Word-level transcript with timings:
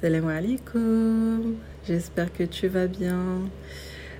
Salam 0.00 0.28
alaikum, 0.28 1.56
j'espère 1.84 2.32
que 2.32 2.44
tu 2.44 2.68
vas 2.68 2.86
bien. 2.86 3.40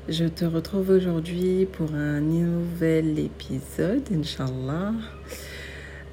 Je 0.09 0.25
te 0.25 0.45
retrouve 0.45 0.91
aujourd'hui 0.91 1.67
pour 1.67 1.95
un 1.95 2.19
nouvel 2.19 3.17
épisode, 3.21 4.03
Inch'Allah. 4.13 4.93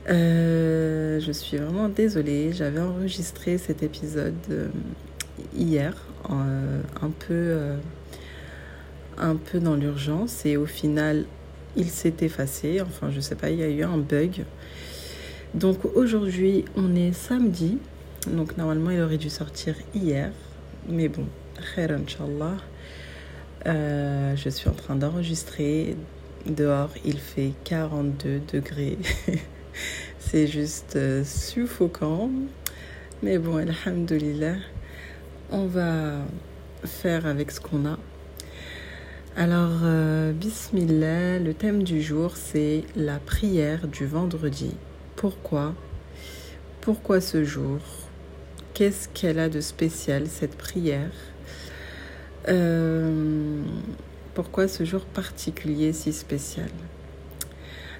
Euh, 0.07 1.19
je 1.19 1.31
suis 1.31 1.57
vraiment 1.57 1.89
désolée, 1.89 2.53
j'avais 2.53 2.79
enregistré 2.79 3.57
cet 3.57 3.81
épisode 3.81 4.35
euh, 4.51 4.67
hier, 5.55 5.95
euh, 6.29 6.81
un, 7.01 7.09
peu, 7.09 7.57
un 9.17 9.35
peu 9.35 9.59
dans 9.59 9.75
l'urgence, 9.75 10.45
et 10.45 10.57
au 10.57 10.67
final, 10.67 11.25
il 11.75 11.89
s'est 11.89 12.17
effacé. 12.21 12.81
Enfin, 12.81 13.09
je 13.09 13.19
sais 13.19 13.35
pas, 13.35 13.49
il 13.49 13.57
y 13.57 13.63
a 13.63 13.69
eu 13.69 13.81
un 13.81 13.97
bug. 13.97 14.45
Donc 15.55 15.79
aujourd'hui, 15.95 16.65
on 16.75 16.95
est 16.95 17.13
samedi. 17.13 17.79
Donc 18.27 18.57
normalement, 18.57 18.91
il 18.91 19.01
aurait 19.01 19.17
dû 19.17 19.29
sortir 19.29 19.75
hier. 19.93 20.31
Mais 20.87 21.07
bon, 21.07 21.25
khair 21.75 21.91
inshallah. 21.91 22.57
Euh, 23.65 24.35
je 24.35 24.49
suis 24.49 24.69
en 24.69 24.73
train 24.73 24.95
d'enregistrer. 24.95 25.95
Dehors, 26.45 26.91
il 27.03 27.17
fait 27.17 27.53
42 27.63 28.41
degrés. 28.53 28.97
C'est 30.19 30.47
juste 30.47 30.95
euh, 30.95 31.23
suffocant. 31.23 32.29
Mais 33.23 33.39
bon, 33.39 33.57
alhamdulillah, 33.57 34.57
on 35.51 35.65
va 35.65 36.17
faire 36.83 37.25
avec 37.25 37.51
ce 37.51 37.59
qu'on 37.59 37.85
a. 37.85 37.97
Alors, 39.37 39.81
euh, 39.83 40.31
bismillah, 40.31 41.39
le 41.39 41.53
thème 41.53 41.83
du 41.83 42.01
jour, 42.01 42.37
c'est 42.37 42.83
la 42.95 43.19
prière 43.19 43.87
du 43.87 44.05
vendredi. 44.05 44.75
Pourquoi? 45.15 45.73
Pourquoi 46.81 47.19
ce 47.19 47.43
jour? 47.43 47.79
Qu'est-ce 48.75 49.07
qu'elle 49.07 49.39
a 49.39 49.47
de 49.47 49.61
spécial, 49.61 50.27
cette 50.27 50.57
prière 50.57 51.13
euh, 52.49 53.63
Pourquoi 54.33 54.67
ce 54.67 54.83
jour 54.83 55.05
particulier 55.05 55.93
si 55.93 56.11
spécial? 56.11 56.67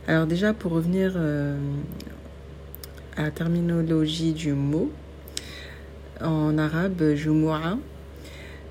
Alors 0.05 0.27
déjà, 0.27 0.53
pour 0.53 0.73
revenir 0.73 1.13
euh, 1.15 1.57
à 3.15 3.21
la 3.21 3.31
terminologie 3.31 4.33
du 4.33 4.51
mot, 4.51 4.91
en 6.19 6.57
arabe, 6.57 7.13
jumu'a, 7.13 7.77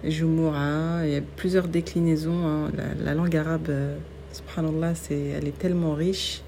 jumu'a, 0.05 1.06
il 1.06 1.11
y 1.11 1.16
a 1.16 1.22
plusieurs 1.36 1.68
déclinaisons. 1.68 2.46
Hein. 2.46 2.70
La, 3.02 3.14
langue 3.14 3.34
arabe, 3.34 3.70
euh, 3.70 3.96
subhanallah, 4.30 4.94
c'est, 4.94 5.28
elle 5.39 5.48
est 5.48 5.58
tellement 5.58 5.94
riche. 5.94 6.42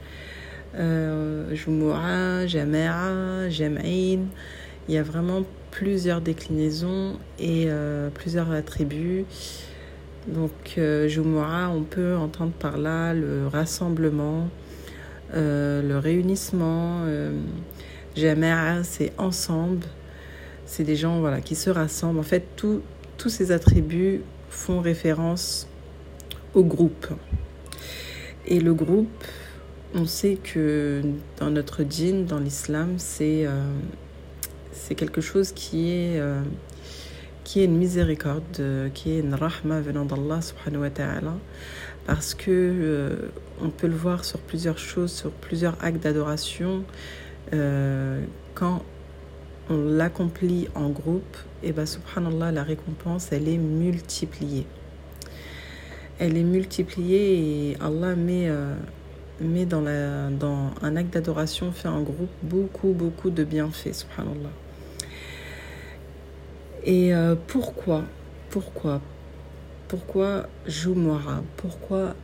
jumu'a, 0.75 2.47
jama'a, 2.47 3.49
jam'in. 3.49 4.27
Il 4.89 4.95
y 4.95 4.99
a 4.99 5.03
vraiment 5.03 5.43
plusieurs 5.71 6.21
déclinaisons 6.21 7.19
et 7.39 7.65
euh, 7.69 8.09
plusieurs 8.11 8.51
attributs. 8.53 9.25
Donc, 10.29 10.75
euh, 10.79 11.09
on 11.73 11.83
peut 11.83 12.17
entendre 12.17 12.53
par 12.53 12.79
là 12.79 13.15
le 13.15 13.47
rassemblement, 13.47 14.49
euh, 15.35 15.83
le 15.83 15.99
réunissement. 15.99 17.03
Euh, 17.05 17.33
Jama'a, 18.17 18.83
c'est 18.83 19.13
ensemble. 19.19 19.87
C'est 20.65 20.83
des 20.83 20.97
gens 20.97 21.21
voilà, 21.21 21.41
qui 21.41 21.55
se 21.55 21.71
rassemblent. 21.71 22.19
En 22.19 22.25
fait, 22.25 22.45
tous 22.57 22.83
ces 23.29 23.53
attributs 23.53 24.23
font 24.51 24.81
référence 24.81 25.69
au 26.55 26.65
groupe. 26.65 27.09
Et 28.47 28.59
le 28.59 28.75
groupe, 28.75 29.09
on 29.95 30.07
sait 30.07 30.39
que 30.43 31.03
dans 31.39 31.51
notre 31.51 31.85
djinn, 31.89 32.27
dans 32.27 32.41
l'islam, 32.41 32.95
c'est 32.97 33.47
c'est 34.87 34.95
quelque 34.95 35.21
chose 35.21 35.51
qui 35.51 35.91
est, 35.91 36.21
euh, 36.21 36.41
une 37.57 37.77
miséricorde, 37.77 38.45
euh, 38.61 38.89
qui 38.89 39.11
est 39.11 39.19
une 39.19 39.35
rahma 39.35 39.81
venant 39.81 40.05
d'Allah 40.05 40.41
subhanahu 40.41 40.83
wa 40.83 40.91
ta'ala, 40.91 41.35
parce 42.07 42.35
que 42.35 42.51
euh, 42.51 43.17
on 43.61 43.71
peut 43.71 43.89
le 43.89 43.97
voir 43.97 44.25
sur 44.25 44.39
plusieurs 44.39 44.79
choses, 44.79 45.11
sur 45.11 45.33
plusieurs 45.33 45.77
actes 45.83 46.03
d'adoration. 46.03 46.85
quand 48.55 48.85
on 49.69 49.77
l'accomplit 49.77 50.69
en 50.75 50.89
groupe, 50.91 51.37
et 51.65 51.73
ben 51.73 51.87
subhanallah, 51.87 52.53
la 52.53 52.63
récompense, 52.63 53.33
elle 53.33 53.49
est 53.49 53.59
multipliée. 53.59 54.67
Elle 56.21 56.37
est 56.37 56.45
multipliée 56.45 57.73
et 57.73 57.77
Allah 57.81 58.15
met 58.15 59.67
dans, 59.67 59.81
la, 59.81 60.29
un 60.83 60.97
acte 60.97 61.13
d'adoration 61.13 61.73
fait 61.73 61.89
en 61.89 62.03
groupe 62.03 62.31
beaucoup, 62.43 62.93
beaucoup 62.93 63.31
de 63.31 63.43
bienfaits, 63.43 63.93
subhanallah. 63.93 64.66
Et 66.87 67.13
euh, 67.13 67.35
pourquoi 67.49 68.05
Pourquoi 68.49 69.01
Pourquoi 69.89 70.47
Jumu'ah? 70.69 71.43
Pourquoi 71.57 72.15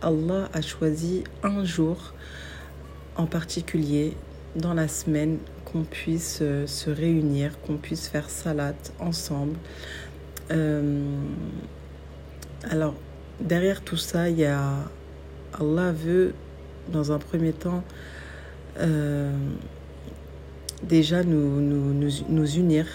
Allah 0.00 0.48
a 0.54 0.62
choisi 0.62 1.22
un 1.42 1.64
jour 1.64 2.14
en 3.16 3.26
particulier 3.26 4.16
dans 4.54 4.72
la 4.72 4.88
semaine 4.88 5.36
qu'on 5.66 5.82
puisse 5.82 6.38
euh, 6.40 6.66
se 6.66 6.88
réunir, 6.88 7.60
qu'on 7.60 7.76
puisse 7.76 8.08
faire 8.08 8.30
salat 8.30 8.72
ensemble? 9.00 9.58
Euh, 10.50 11.04
alors, 12.70 12.94
derrière 13.38 13.82
tout 13.82 13.98
ça, 13.98 14.30
il 14.30 14.38
y 14.38 14.46
a 14.46 14.76
Allah 15.60 15.92
veut, 15.92 16.32
dans 16.90 17.12
un 17.12 17.18
premier 17.18 17.52
temps, 17.52 17.84
déjà 20.82 21.22
nous, 21.22 21.60
nous, 21.60 21.92
nous, 21.92 22.10
nous 22.30 22.56
unir 22.56 22.86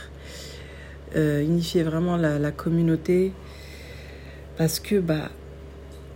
euh, 1.15 1.41
unifier 1.41 1.83
vraiment 1.83 2.17
la, 2.17 2.51
communauté 2.51 3.33
parce 4.57 4.79
que 4.79 4.99
bah, 4.99 5.29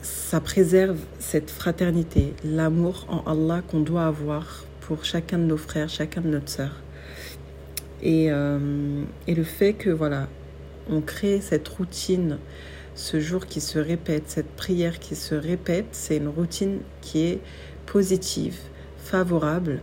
ça 0.02 0.40
préserve 0.40 0.98
cette 1.20 1.50
fraternité, 1.50 2.34
l'amour 2.44 3.06
en 3.10 3.32
Allah 3.32 3.62
qu'on 3.68 3.80
doit 3.80 4.06
avoir 4.06 4.66
pour 4.82 5.04
chacun 5.04 5.38
de 5.38 5.44
nos 5.44 5.58
frères, 5.58 5.90
chacun 5.90 6.22
de 6.22 6.30
notre 6.30 6.50
sœurs. 6.50 6.82
Et, 8.02 8.28
euh, 8.30 9.04
et 9.28 9.34
le 9.34 9.44
fait 9.44 9.74
que 9.74 9.90
voilà, 9.90 10.28
on 10.90 11.02
crée 11.02 11.42
cette 11.42 11.68
routine, 11.68 12.38
ce 12.94 13.20
jour 13.20 13.46
qui 13.46 13.62
se 13.62 13.80
répète, 13.80 14.24
cette 14.28 14.52
prière 14.56 15.00
qui 15.00 15.16
se 15.16 15.36
répète, 15.36 15.88
c'est 15.92 16.18
une 16.18 16.28
routine 16.28 16.80
qui 17.02 17.24
est 17.26 17.40
positive, 17.86 18.58
favorable 18.98 19.82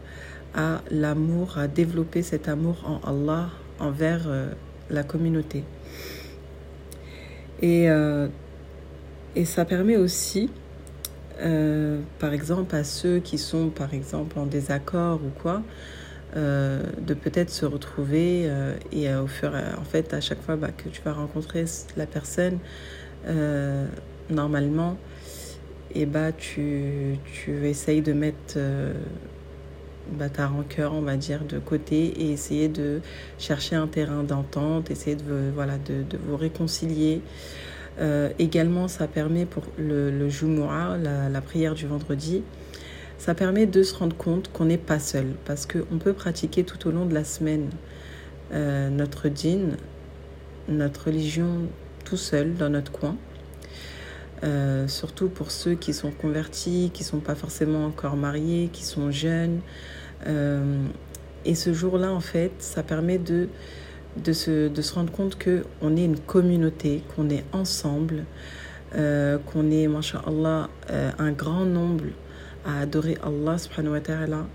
à 0.55 0.83
l'amour, 0.91 1.59
à 1.59 1.69
développer 1.69 2.23
cet 2.23 2.49
amour 2.49 2.77
en 2.85 3.01
Allah 3.09 3.51
envers 3.79 4.23
euh, 4.27 4.53
la 4.93 5.03
communauté. 5.03 5.65
Et, 7.61 7.89
euh, 7.89 8.29
et 9.37 9.45
ça 9.45 9.65
permet 9.65 9.97
aussi, 9.97 10.51
euh, 11.41 12.01
par 12.19 12.33
exemple, 12.33 12.75
à 12.75 12.85
ceux 12.85 13.21
qui 13.21 13.39
sont, 13.39 13.69
par 13.69 13.95
exemple, 13.95 14.39
en 14.39 14.47
désaccord 14.47 15.21
ou 15.25 15.31
quoi, 15.41 15.63
euh, 16.37 16.83
de 17.01 17.15
peut-être 17.15 17.51
se 17.51 17.65
retrouver 17.67 18.51
et 18.91 19.15
au 19.15 19.27
fur 19.27 19.57
et 19.57 19.75
en 19.79 19.85
fait, 19.85 20.13
à 20.15 20.21
chaque 20.21 20.43
fois 20.43 20.57
bah, 20.57 20.71
que 20.77 20.89
tu 20.89 21.03
vas 21.03 21.13
rencontrer 21.13 21.65
la 21.97 22.07
personne, 22.07 22.59
normalement, 24.29 24.97
et 25.95 26.07
bah, 26.07 26.33
tu, 26.33 27.19
tu 27.33 27.67
essayes 27.69 28.03
de 28.03 28.13
mettre 28.13 28.59
bah, 30.11 30.29
ta 30.29 30.47
rancœur, 30.47 30.95
on 30.95 31.03
va 31.03 31.17
dire, 31.17 31.45
de 31.45 31.59
côté 31.59 32.07
et 32.23 32.33
essayer 32.33 32.69
de 32.69 33.01
chercher 33.39 33.77
un 33.77 33.87
terrain 33.87 34.23
d'entente, 34.23 34.91
essayer 34.91 35.17
de, 35.17 35.51
voilà, 35.55 35.79
de, 35.79 36.03
de 36.03 36.19
vous 36.27 36.37
réconcilier. 36.37 37.23
Euh, 38.01 38.31
également, 38.39 38.89
ça 38.89 39.07
permet 39.07 39.45
pour 39.45 39.65
le, 39.79 40.11
le 40.11 40.29
la, 41.03 41.29
la, 41.29 41.41
prière 41.41 41.75
du 41.75 41.87
vendredi, 41.87 42.43
ça 43.19 43.35
permet 43.35 43.67
de 43.67 43.83
se 43.83 43.95
rendre 43.95 44.17
compte 44.17 44.51
qu'on 44.53 44.65
n'est 44.65 44.79
pas 44.79 44.99
seul 44.99 45.27
parce 45.45 45.67
qu'on 45.67 45.99
peut 45.99 46.15
pratiquer 46.15 46.65
tout 46.65 46.89
au 46.89 46.91
long 46.91 47.07
de 47.07 47.15
la 47.15 47.25
semaine 47.25 47.69
euh, 48.53 48.89
notre 48.89 49.29
djinn, 49.29 49.77
notre 50.69 51.07
religion 51.07 51.69
tout 52.05 52.17
seul 52.17 52.55
dans 52.55 52.71
notre 52.71 52.93
coin. 52.93 53.17
Euh, 54.43 54.89
surtout 54.89 55.29
pour 55.29 55.53
ceux 55.53 55.75
qui 55.75 55.95
sont 55.95 56.11
convertis, 56.11 56.91
qui 56.93 57.05
ne 57.05 57.09
sont 57.09 57.21
pas 57.21 57.37
forcément 57.37 57.87
encore 57.87 58.17
mariés, 58.17 58.71
qui 58.73 58.85
sont 58.85 59.13
jeunes, 59.13 59.61
euh, 60.27 60.85
et 61.45 61.55
ce 61.55 61.73
jour-là, 61.73 62.13
en 62.13 62.21
fait, 62.21 62.53
ça 62.59 62.83
permet 62.83 63.19
de, 63.19 63.49
de, 64.23 64.33
se, 64.33 64.69
de 64.69 64.83
se 64.83 64.95
rendre 64.95 65.11
compte 65.11 65.37
qu'on 65.43 65.97
est 65.97 66.05
une 66.05 66.19
communauté, 66.19 67.03
qu'on 67.15 67.29
est 67.31 67.45
ensemble, 67.53 68.25
euh, 68.95 69.39
qu'on 69.39 69.71
est, 69.71 69.89
masha'Allah, 69.89 70.69
euh, 70.91 71.11
un 71.19 71.33
grand 71.33 71.65
nombre 71.65 72.05
à 72.65 72.81
adorer 72.81 73.19
Allah 73.25 73.59
subhanahu 73.59 73.93
wa 73.93 74.01
ta'ala, 74.01 74.47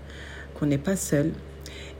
qu'on 0.54 0.66
n'est 0.66 0.78
pas 0.78 0.96
seul. 0.96 1.32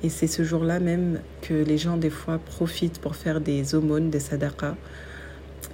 Et 0.03 0.09
c'est 0.09 0.27
ce 0.27 0.43
jour-là 0.43 0.81
même 0.81 1.21
que 1.43 1.55
les 1.55 1.77
gens, 1.77 1.97
des 1.97 2.11
fois, 2.11 2.39
profitent 2.39 3.01
pour 3.01 3.17
faire 3.17 3.41
des 3.41 3.75
aumônes, 3.75 4.11
des 4.11 4.21
sadaqas. 4.21 4.77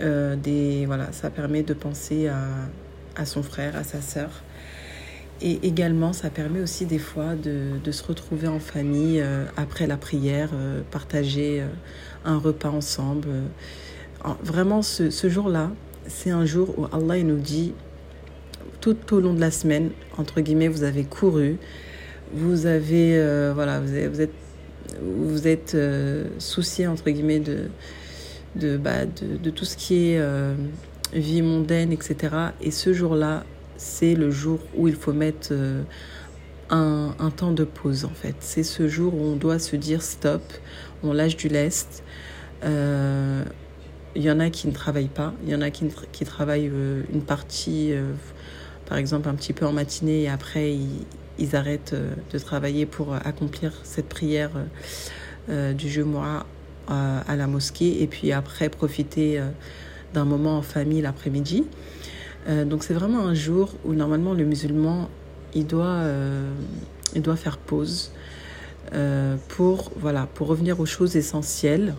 Des, 0.00 0.84
voilà, 0.86 1.12
ça 1.12 1.30
permet 1.30 1.62
de 1.62 1.74
penser 1.74 2.28
à, 2.28 2.38
à 3.16 3.26
son 3.26 3.42
frère, 3.42 3.76
à 3.76 3.84
sa 3.84 4.00
sœur. 4.00 4.30
et 5.40 5.58
également, 5.66 6.12
ça 6.12 6.30
permet 6.30 6.60
aussi 6.60 6.86
des 6.86 6.98
fois 6.98 7.34
de, 7.34 7.78
de 7.82 7.92
se 7.92 8.02
retrouver 8.04 8.48
en 8.48 8.60
famille 8.60 9.20
euh, 9.20 9.44
après 9.56 9.86
la 9.86 9.96
prière, 9.96 10.50
euh, 10.54 10.80
partager 10.90 11.60
euh, 11.60 11.66
un 12.24 12.38
repas 12.38 12.70
ensemble. 12.70 13.28
Vraiment, 14.42 14.80
ce, 14.80 15.10
ce 15.10 15.28
jour-là, 15.28 15.70
c'est 16.06 16.30
un 16.30 16.46
jour 16.46 16.78
où 16.78 16.86
Allah 16.92 17.22
nous 17.22 17.36
dit, 17.36 17.74
tout 18.80 18.96
au 19.12 19.20
long 19.20 19.34
de 19.34 19.40
la 19.40 19.50
semaine, 19.50 19.90
entre 20.16 20.40
guillemets, 20.40 20.68
vous 20.68 20.82
avez 20.82 21.04
couru, 21.04 21.58
vous 22.32 22.64
avez, 22.64 23.12
voilà, 23.52 23.80
vous 23.80 24.20
êtes, 24.22 24.30
vous 25.02 25.46
êtes 25.46 25.76
soucié, 26.38 26.86
entre 26.86 27.10
guillemets, 27.10 27.40
de, 27.40 27.68
de, 28.56 28.76
bah, 28.76 29.06
de, 29.06 29.50
tout 29.50 29.64
ce 29.64 29.76
qui 29.76 30.10
est 30.10 30.20
vie 31.12 31.42
mondaine, 31.42 31.92
etc. 31.92 32.34
Et 32.60 32.70
ce 32.70 32.92
jour-là, 32.92 33.44
c'est 33.76 34.14
le 34.14 34.30
jour 34.30 34.60
où 34.76 34.88
il 34.88 34.94
faut 34.94 35.12
mettre 35.12 35.48
euh, 35.52 35.82
un, 36.70 37.30
temps 37.36 37.52
de 37.52 37.64
pause, 37.64 38.04
en 38.04 38.10
fait. 38.10 38.36
C'est 38.40 38.62
ce 38.62 38.88
jour 38.88 39.14
où 39.14 39.22
on 39.22 39.36
doit 39.36 39.58
se 39.58 39.76
dire 39.76 40.02
stop, 40.02 40.42
on 41.02 41.12
lâche 41.12 41.36
du 41.36 41.48
lest. 41.48 42.02
Euh, 42.64 43.44
il 44.16 44.22
y 44.22 44.30
en 44.30 44.40
a 44.40 44.50
qui 44.50 44.68
ne 44.68 44.72
travaillent 44.72 45.08
pas, 45.08 45.34
il 45.42 45.50
y 45.50 45.54
en 45.54 45.60
a 45.60 45.70
qui, 45.70 45.88
travaillent 46.24 46.70
euh, 46.72 47.02
une 47.12 47.22
partie, 47.22 47.92
euh, 47.92 48.12
par 48.86 48.96
exemple 48.96 49.28
un 49.28 49.34
petit 49.34 49.52
peu 49.52 49.66
en 49.66 49.72
matinée, 49.72 50.22
et 50.22 50.28
après 50.28 50.76
ils, 51.38 51.56
arrêtent 51.56 51.94
euh, 51.94 52.14
de 52.32 52.38
travailler 52.38 52.86
pour 52.86 53.12
accomplir 53.12 53.72
cette 53.82 54.08
prière 54.08 54.50
du 55.48 55.90
Jumu'ah 55.90 56.46
à 56.88 57.36
la 57.36 57.46
mosquée, 57.46 58.02
et 58.02 58.06
puis 58.06 58.32
après 58.32 58.68
profiter 58.68 59.40
d'un 60.14 60.24
moment 60.24 60.58
en 60.58 60.62
famille 60.62 61.02
l'après-midi. 61.02 61.64
Euh, 62.48 62.64
donc 62.64 62.84
c'est 62.84 62.94
vraiment 62.94 63.20
un 63.20 63.34
jour 63.34 63.74
où 63.84 63.94
normalement 63.94 64.34
le 64.34 64.44
musulman 64.44 65.08
il 65.54 65.66
doit, 65.66 65.86
euh, 65.86 66.50
il 67.14 67.22
doit 67.22 67.36
faire 67.36 67.58
pause 67.58 68.12
euh, 68.92 69.36
pour, 69.48 69.92
voilà, 69.96 70.28
pour 70.34 70.48
revenir 70.48 70.80
aux 70.80 70.86
choses 70.86 71.16
essentielles. 71.16 71.94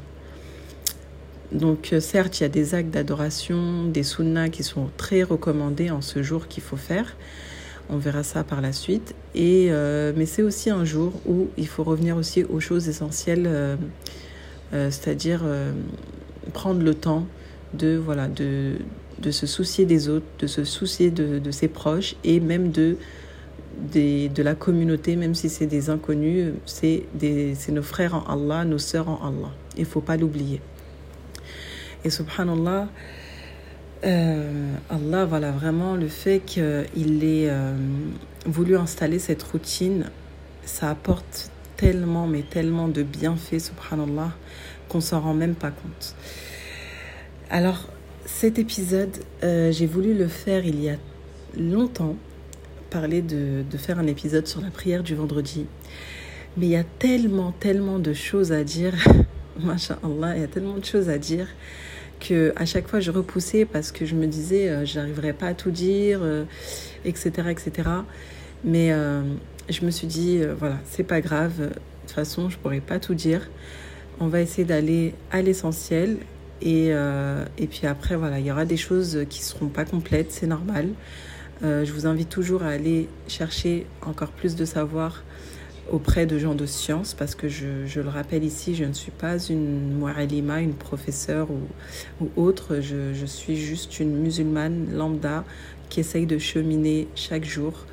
Donc 1.51 1.93
certes 1.99 2.39
il 2.39 2.43
y 2.43 2.45
a 2.45 2.49
des 2.49 2.75
actes 2.75 2.89
d'adoration, 2.89 3.85
des 3.85 4.03
sunnas 4.03 4.49
qui 4.49 4.63
sont 4.63 4.89
très 4.97 5.23
recommandés 5.23 5.89
en 5.89 6.01
ce 6.01 6.21
jour 6.21 6.47
qu'il 6.47 6.63
faut 6.63 6.77
faire. 6.77 7.15
On 7.89 7.97
verra 7.97 8.23
ça 8.23 8.43
par 8.43 8.61
la 8.61 8.73
suite. 8.73 9.13
Et, 9.35 9.69
mais 10.15 10.25
c'est 10.25 10.41
aussi 10.41 10.71
un 10.71 10.83
jour 10.85 11.13
où 11.27 11.49
il 11.55 11.67
faut 11.67 11.83
revenir 11.83 12.17
aussi 12.17 12.43
aux 12.43 12.59
choses 12.59 12.89
essentielles, 12.89 13.77
c'est-à-dire 14.89 15.43
prendre 16.53 16.81
le 16.81 16.93
temps 16.93 17.25
de, 17.73 17.95
voilà, 17.95 18.27
de, 18.27 18.73
de 19.19 19.31
se 19.31 19.47
soucier 19.47 19.85
des 19.85 20.09
autres, 20.09 20.25
de 20.39 20.47
se 20.47 20.63
soucier 20.63 21.11
de, 21.11 21.39
de 21.39 21.51
ses 21.51 21.67
proches 21.67 22.15
et 22.23 22.39
même 22.39 22.71
de, 22.71 22.97
de 23.93 24.43
la 24.43 24.55
communauté, 24.55 25.15
même 25.15 25.35
si 25.35 25.49
c'est 25.49 25.67
des 25.67 25.89
inconnus, 25.89 26.53
c'est 26.65 27.03
nos 27.69 27.81
frères 27.81 28.15
en 28.15 28.23
Allah, 28.33 28.65
nos 28.65 28.77
sœurs 28.77 29.09
en 29.09 29.19
Allah. 29.27 29.51
Il 29.77 29.81
ne 29.81 29.85
faut 29.85 30.01
pas 30.01 30.17
l'oublier. 30.17 30.61
Et 32.03 32.09
subhanallah, 32.09 32.87
euh, 34.03 34.75
Allah, 34.89 35.25
voilà, 35.25 35.51
vraiment 35.51 35.95
le 35.95 36.07
fait 36.07 36.41
qu'il 36.45 36.61
ait 36.63 37.49
euh, 37.49 37.75
voulu 38.45 38.77
installer 38.77 39.19
cette 39.19 39.41
routine, 39.43 40.05
ça 40.65 40.89
apporte 40.89 41.49
tellement, 41.77 42.27
mais 42.27 42.43
tellement 42.43 42.87
de 42.87 43.03
bienfaits, 43.03 43.59
subhanallah, 43.59 44.31
qu'on 44.89 45.01
s'en 45.01 45.21
rend 45.21 45.33
même 45.33 45.55
pas 45.55 45.71
compte. 45.71 46.15
Alors, 47.49 47.87
cet 48.25 48.59
épisode, 48.59 49.15
euh, 49.43 49.71
j'ai 49.71 49.85
voulu 49.85 50.13
le 50.13 50.27
faire 50.27 50.65
il 50.65 50.81
y 50.81 50.89
a 50.89 50.95
longtemps, 51.57 52.15
parler 52.89 53.21
de, 53.21 53.63
faire 53.77 53.99
un 53.99 54.07
épisode 54.07 54.47
sur 54.47 54.61
la 54.61 54.69
prière 54.69 55.03
du 55.03 55.15
vendredi. 55.15 55.65
Mais 56.57 56.67
il 56.67 56.71
y 56.71 56.77
a 56.77 56.83
tellement, 56.83 57.51
tellement 57.51 57.99
de 57.99 58.13
choses 58.13 58.51
à 58.51 58.63
dire. 58.63 58.93
Masha'Allah, 59.59 60.35
il 60.35 60.41
y 60.41 60.43
a 60.43 60.47
tellement 60.47 60.77
de 60.77 60.85
choses 60.85 61.09
à 61.09 61.17
dire 61.17 61.47
que 62.19 62.53
à 62.55 62.65
chaque 62.65 62.87
fois 62.87 62.99
je 62.99 63.11
repoussais 63.11 63.65
parce 63.65 63.91
que 63.91 64.05
je 64.05 64.15
me 64.15 64.25
disais 64.25 64.69
euh, 64.69 64.85
j'arriverai 64.85 65.33
pas 65.33 65.47
à 65.47 65.53
tout 65.53 65.71
dire, 65.71 66.19
euh, 66.21 66.45
etc., 67.03 67.49
etc. 67.49 67.89
Mais 68.63 68.91
euh, 68.91 69.21
je 69.69 69.85
me 69.85 69.91
suis 69.91 70.07
dit 70.07 70.41
voilà, 70.57 70.77
c'est 70.85 71.03
pas 71.03 71.21
grave. 71.21 71.59
De 71.59 71.67
toute 71.67 72.11
façon, 72.11 72.49
je 72.49 72.57
pourrais 72.57 72.81
pas 72.81 72.99
tout 72.99 73.15
dire. 73.15 73.49
On 74.19 74.27
va 74.27 74.41
essayer 74.41 74.63
d'aller 74.63 75.13
à 75.31 75.41
l'essentiel 75.41 76.17
et, 76.61 76.89
euh, 76.91 77.45
et 77.57 77.67
puis 77.67 77.85
après, 77.85 78.15
voilà, 78.15 78.39
il 78.39 78.45
y 78.45 78.51
aura 78.51 78.65
des 78.65 78.77
choses 78.77 79.25
qui 79.29 79.39
ne 79.39 79.45
seront 79.45 79.67
pas 79.67 79.85
complètes, 79.85 80.31
c'est 80.31 80.47
normal. 80.47 80.89
Euh, 81.63 81.85
je 81.85 81.91
vous 81.91 82.05
invite 82.05 82.29
toujours 82.29 82.63
à 82.63 82.69
aller 82.69 83.07
chercher 83.27 83.85
encore 84.01 84.31
plus 84.31 84.55
de 84.55 84.65
savoir 84.65 85.23
auprès 85.91 86.25
de 86.25 86.39
gens 86.39 86.55
de 86.55 86.65
science, 86.65 87.13
parce 87.13 87.35
que 87.35 87.47
je, 87.47 87.99
le 87.99 88.09
rappelle 88.09 88.43
ici, 88.43 88.73
je 88.73 88.85
ne 88.85 88.93
suis 88.93 89.11
pas 89.11 89.37
une 89.37 89.93
Mouarelima, 89.93 90.61
une 90.61 90.73
professeure 90.73 91.47
ou, 91.51 92.29
autre, 92.35 92.79
je, 92.81 93.13
je, 93.13 93.25
suis 93.25 93.55
juste 93.55 93.99
une 93.99 94.15
musulmane 94.15 94.87
lambda 94.93 95.43
qui 95.89 95.99
essaye 95.99 96.25
de 96.25 96.39
cheminer 96.39 97.07
chaque 97.13 97.45
jour, 97.45 97.85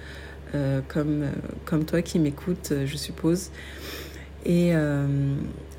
euh, 0.54 0.80
comme, 0.88 1.26
comme 1.66 1.84
toi 1.84 2.00
qui 2.00 2.18
m'écoutes, 2.18 2.72
je 2.86 2.96
suppose. 2.96 3.50
Et, 4.44 4.70
euh, 4.74 5.06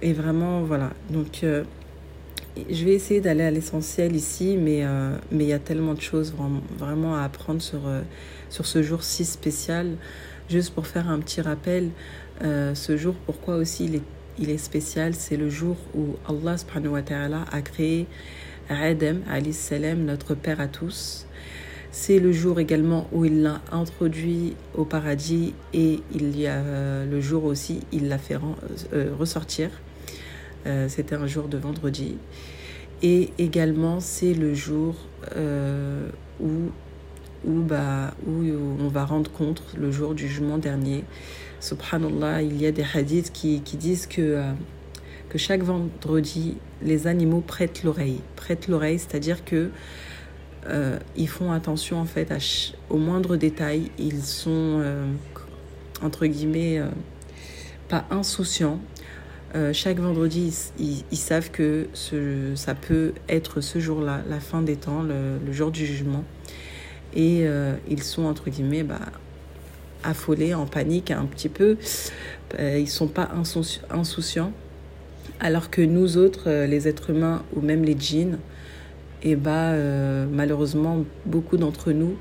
et 0.01 0.13
vraiment, 0.13 0.61
voilà. 0.63 0.91
Donc, 1.09 1.43
euh, 1.43 1.63
je 2.69 2.85
vais 2.85 2.93
essayer 2.93 3.19
d'aller 3.19 3.43
à 3.43 3.51
l'essentiel 3.51 4.15
ici, 4.15 4.57
mais 4.57 4.85
euh, 4.85 5.17
mais 5.31 5.45
il 5.45 5.49
y 5.49 5.53
a 5.53 5.59
tellement 5.59 5.93
de 5.93 6.01
choses 6.01 6.33
vraiment, 6.77 7.15
à 7.15 7.23
apprendre 7.23 7.61
sur, 7.61 7.81
sur 8.49 8.65
ce 8.65 8.83
jour 8.83 9.03
si 9.03 9.25
spécial. 9.25 9.95
Juste 10.49 10.73
pour 10.73 10.87
faire 10.87 11.09
un 11.09 11.19
petit 11.19 11.41
rappel, 11.41 11.89
ce 12.41 12.97
jour, 12.97 13.15
pourquoi 13.25 13.55
aussi 13.55 13.85
il 13.85 13.95
est, 13.95 14.01
il 14.37 14.49
est 14.49 14.57
spécial 14.57 15.15
C'est 15.15 15.37
le 15.37 15.49
jour 15.49 15.77
où 15.95 16.15
Allah 16.27 16.57
subhanahu 16.57 16.93
wa 16.93 17.01
a 17.51 17.61
créé 17.61 18.07
Adam, 18.69 19.15
notre 19.97 20.35
Père 20.35 20.59
à 20.59 20.67
tous. 20.67 21.25
C'est 21.95 22.19
le 22.19 22.31
jour 22.31 22.59
également 22.59 23.07
où 23.13 23.23
il 23.23 23.43
l'a 23.43 23.61
introduit 23.71 24.55
au 24.75 24.83
paradis 24.83 25.53
et 25.75 25.99
il 26.13 26.37
y 26.37 26.47
a 26.47 27.05
le 27.05 27.21
jour 27.21 27.45
aussi 27.45 27.81
il 27.91 28.09
l'a 28.09 28.17
fait 28.17 28.37
ressortir. 29.17 29.69
Euh, 30.65 30.87
C'était 30.89 31.15
un 31.15 31.27
jour 31.27 31.47
de 31.47 31.57
vendredi. 31.57 32.17
Et 33.01 33.31
également, 33.37 33.99
c'est 33.99 34.33
le 34.33 34.53
jour 34.53 34.95
euh, 35.35 36.07
où, 36.39 36.71
où, 37.45 37.61
bah, 37.61 38.13
où 38.25 38.43
on 38.79 38.87
va 38.87 39.03
rendre 39.05 39.29
compte, 39.29 39.61
le 39.77 39.91
jour 39.91 40.13
du 40.13 40.27
jugement 40.27 40.57
dernier. 40.57 41.03
Subhanallah, 41.59 42.43
il 42.43 42.61
y 42.61 42.65
a 42.65 42.71
des 42.71 42.85
hadiths 42.93 43.31
qui, 43.33 43.59
disent 43.59 44.07
euh, 44.19 44.53
que 45.27 45.37
chaque 45.37 45.63
vendredi, 45.63 46.55
les 46.81 47.07
animaux 47.07 47.41
prêtent 47.45 47.83
l'oreille. 47.83 48.21
Prêtent 48.37 48.69
l'oreille, 48.69 48.99
c'est-à-dire 48.99 49.43
que 49.43 49.69
euh, 50.67 50.97
ils 51.15 51.27
font 51.27 51.51
attention 51.51 51.99
en 51.99 52.05
fait 52.05 52.31
à 52.31 52.37
au 52.89 52.97
moindre 52.97 53.35
détail. 53.35 53.91
Ils 53.97 54.23
sont, 54.23 54.79
euh, 54.81 55.05
entre 56.01 56.25
guillemets, 56.25 56.81
pas 57.89 58.05
insouciants 58.09 58.79
euh, 59.55 59.71
chaque 59.71 59.99
vendredi, 59.99 60.51
ils, 60.79 61.17
savent 61.17 61.51
que 61.51 61.87
ça 62.55 62.73
peut 62.73 63.13
être 63.29 63.61
ce 63.61 63.77
jour-là, 63.77 64.23
la 64.27 64.39
fin 64.39 64.63
des 64.63 64.75
temps, 64.75 65.03
le, 65.03 65.51
jour 65.51 65.69
du 65.69 65.85
jugement. 65.85 66.23
Et 67.15 67.41
euh, 67.43 67.75
ils 67.87 68.01
sont, 68.01 68.23
entre 68.23 68.49
guillemets, 68.49 68.81
bah, 68.81 68.99
affolés, 70.03 70.55
en 70.55 70.65
panique 70.65 71.11
un 71.11 71.25
petit 71.25 71.49
peu. 71.49 71.77
Euh, 72.59 72.79
ils 72.79 72.89
sont 72.89 73.07
pas 73.07 73.29
insouciants. 73.91 74.51
Alors 75.39 75.69
que 75.69 75.81
nous 75.81 76.17
autres, 76.17 76.47
euh, 76.49 76.65
les 76.65 76.87
êtres 76.87 77.11
humains 77.11 77.43
ou 77.55 77.61
même 77.61 77.83
les 77.83 77.95
djinns, 77.97 78.39
et 79.23 79.35
bah, 79.35 79.71
euh, 79.71 80.25
malheureusement, 80.31 81.05
beaucoup 81.25 81.57
d'entre 81.57 81.91
nous, 81.91 82.17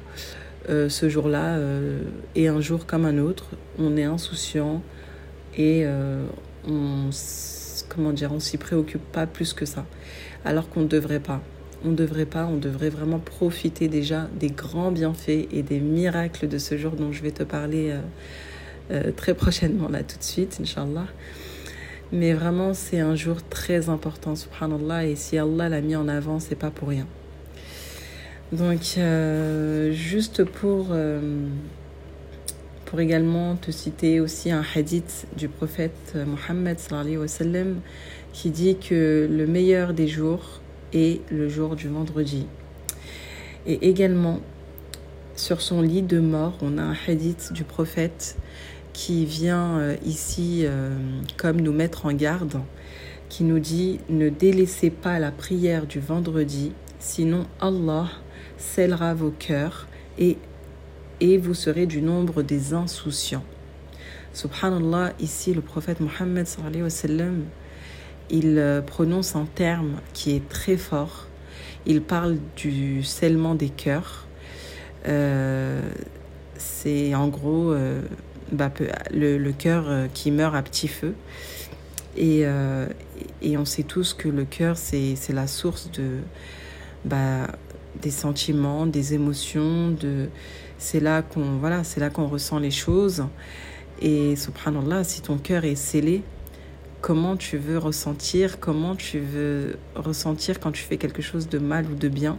ce 0.69 1.09
jour-là 1.09 1.59
est 2.37 2.47
un 2.47 2.61
jour 2.61 2.87
comme 2.87 3.05
un 3.05 3.19
autre. 3.19 3.51
On 3.81 3.97
est 3.97 4.05
insouciant 4.05 4.81
et 5.59 5.85
on 6.69 7.11
comment 7.89 8.13
dire 8.13 8.33
on 8.33 8.41
s'y 8.41 8.57
préoccupe 8.57 9.03
pas 9.13 9.27
plus 9.27 9.53
que 9.53 9.67
ça 9.67 9.85
alors 10.45 10.69
qu'on 10.69 10.81
ne 10.81 10.89
devrait 10.89 11.21
pas 11.21 11.43
on 11.85 11.89
ne 11.89 11.97
devrait 11.97 12.27
pas 12.27 12.47
on 12.47 12.57
devrait 12.57 12.89
vraiment 12.89 13.19
profiter 13.19 13.89
déjà 13.89 14.29
des 14.39 14.51
grands 14.51 14.93
bienfaits 14.93 15.49
et 15.53 15.63
des 15.63 15.81
miracles 15.81 16.49
de 16.49 16.59
ce 16.59 16.77
jour 16.77 16.93
dont 16.93 17.13
je 17.13 17.23
vais 17.23 17.33
te 17.33 17.43
parler 17.43 17.91
euh, 17.91 18.01
euh, 18.91 19.13
très 19.13 19.35
prochainement 19.35 19.89
là 19.89 20.03
tout 20.03 20.19
de 20.19 20.23
suite 20.23 20.59
inchallah 20.61 21.07
mais 22.13 22.35
vraiment 22.35 22.75
c'est 22.75 23.01
un 23.01 23.15
jour 23.15 23.37
très 23.49 23.89
important 23.89 24.37
subhanallah 24.37 25.07
et 25.07 25.17
si 25.17 25.39
Allah 25.39 25.69
l'a 25.69 25.81
mis 25.81 25.97
en 25.97 26.09
avant 26.09 26.39
c'est 26.39 26.55
pas 26.55 26.71
pour 26.71 26.89
rien 26.89 27.07
donc 28.53 28.95
euh, 28.99 29.93
juste 29.93 30.45
pour 30.45 30.89
euh, 30.91 31.49
pour 32.93 33.01
également 33.01 33.57
te 33.57 33.71
citer 33.71 34.21
aussi 34.21 34.51
un 34.51 34.63
hadith 34.75 35.27
du 35.35 35.49
prophète 35.49 36.15
Mohammed 36.15 36.79
sallam, 36.79 37.81
qui 38.35 38.51
dit 38.51 38.77
que 38.77 39.27
le 39.31 39.47
meilleur 39.47 39.95
des 39.95 40.07
jours 40.07 40.61
est 40.93 41.23
le 41.31 41.49
jour 41.49 41.75
du 41.75 41.89
vendredi. 41.89 42.47
Et 43.67 43.89
également, 43.89 44.41
sur 45.37 45.63
son 45.63 45.81
lit 45.81 46.03
de 46.03 46.21
mort, 46.21 46.59
on 46.61 46.77
a 46.77 46.83
un 46.83 46.95
hadith 47.09 47.55
du 47.55 47.65
prophète 47.65 48.37
qui 48.93 49.25
vient 49.25 49.79
euh, 49.79 49.97
ici 50.05 50.63
euh, 50.65 50.91
comme 51.37 51.61
nous 51.61 51.73
mettre 51.73 52.07
en 52.07 52.13
garde, 52.13 52.61
qui 53.29 53.45
nous 53.45 53.59
dit 53.59 54.01
ne 54.09 54.29
délaissez 54.29 54.91
pas 54.91 55.19
la 55.19 55.31
prière 55.31 55.87
du 55.87 56.01
vendredi, 56.01 56.73
sinon 56.99 57.47
Allah 57.61 58.09
scellera 58.59 59.15
vos 59.15 59.31
cœurs 59.31 59.87
et, 60.19 60.37
et 61.21 61.39
vous 61.39 61.55
serez 61.55 61.87
du 61.87 62.03
nombre 62.03 62.43
des 62.43 62.75
insouciants. 62.75 63.45
Subhanallah, 64.35 65.13
ici 65.21 65.53
le 65.53 65.61
prophète 65.61 66.01
Mohammed 66.01 66.47
il 68.31 68.59
euh, 68.59 68.81
prononce 68.81 69.37
un 69.37 69.45
terme 69.45 69.97
qui 70.15 70.35
est 70.35 70.49
très 70.49 70.77
fort. 70.77 71.27
Il 71.85 72.01
parle 72.03 72.39
du 72.57 73.03
scellement 73.03 73.55
des 73.55 73.69
cœurs. 73.69 74.27
c'est 76.57 77.15
en 77.15 77.29
gros 77.29 77.75
bah, 78.53 78.71
le, 79.13 79.51
cœur 79.51 79.85
euh, 79.89 80.07
qui 80.13 80.31
meurt 80.31 80.55
à 80.55 80.63
petit 80.63 80.89
feu. 80.89 81.15
Et, 82.17 82.43
euh, 82.45 82.87
et 83.41 83.57
on 83.57 83.65
sait 83.65 83.83
tous 83.83 84.15
que 84.15 84.29
le 84.29 84.45
cœur, 84.45 84.77
c'est 84.77 85.17
la 85.31 85.47
source 85.47 85.91
de, 85.93 86.19
bah, 87.05 87.49
des 88.01 88.11
sentiments, 88.11 88.87
des 88.87 89.15
émotions. 89.15 89.91
De, 89.91 90.29
c'est 90.79 91.01
là 91.01 91.23
qu'on 91.23 91.57
voilà, 91.59 91.85
c'est 91.85 92.01
là 92.01 92.11
qu'on 92.11 92.27
ressent 92.27 92.59
les 92.59 92.71
choses. 92.71 93.25
Et 94.01 94.37
subhanallah, 94.37 95.05
si 95.05 95.23
ton 95.23 95.39
cœur 95.39 95.65
est 95.65 95.77
scellé, 95.77 96.23
comment 97.01 97.37
tu 97.37 97.57
veux 97.57 97.79
ressentir, 97.79 98.61
comment 98.61 98.97
tu 98.97 99.19
veux 99.19 99.77
ressentir 99.95 100.61
quand 100.61 100.73
tu 100.73 100.83
fais 100.83 100.97
quelque 100.97 101.23
chose 101.23 101.49
de 101.49 101.59
mal 101.59 101.87
ou 101.91 101.95
de 101.95 102.09
bien, 102.09 102.39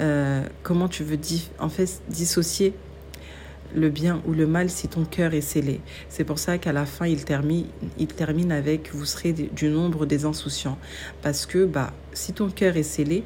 euh, 0.00 0.42
comment 0.62 0.88
tu 0.88 1.02
veux 1.04 1.18
en 1.58 1.68
fait 1.68 2.02
dissocier 2.08 2.74
le 3.76 3.90
bien 3.90 4.22
ou 4.26 4.32
le 4.32 4.46
mal 4.46 4.70
si 4.70 4.88
ton 4.88 5.04
cœur 5.04 5.34
est 5.34 5.42
scellé. 5.42 5.80
C'est 6.08 6.24
pour 6.24 6.38
ça 6.38 6.58
qu'à 6.58 6.72
la 6.72 6.86
fin, 6.86 7.06
il 7.06 7.24
termine, 7.24 7.66
il 7.98 8.08
termine 8.08 8.50
avec 8.50 8.92
vous 8.92 9.04
serez 9.04 9.32
du 9.32 9.68
nombre 9.68 10.06
des 10.06 10.24
insouciants. 10.24 10.78
Parce 11.22 11.46
que 11.46 11.64
bah, 11.64 11.92
si 12.12 12.32
ton 12.32 12.48
cœur 12.48 12.76
est 12.76 12.82
scellé, 12.82 13.22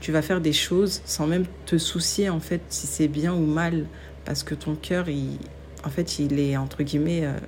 tu 0.00 0.12
vas 0.12 0.20
faire 0.20 0.40
des 0.40 0.52
choses 0.52 1.00
sans 1.06 1.26
même 1.26 1.44
te 1.64 1.78
soucier 1.78 2.28
en 2.28 2.40
fait 2.40 2.60
si 2.68 2.86
c'est 2.86 3.08
bien 3.08 3.32
ou 3.32 3.46
mal. 3.46 3.86
Parce 4.24 4.42
que 4.42 4.54
ton 4.54 4.74
cœur, 4.74 5.08
il, 5.08 5.38
en 5.84 5.90
fait, 5.90 6.18
il 6.18 6.40
est 6.40 6.56
entre 6.56 6.82
guillemets 6.82 7.24
euh, 7.24 7.38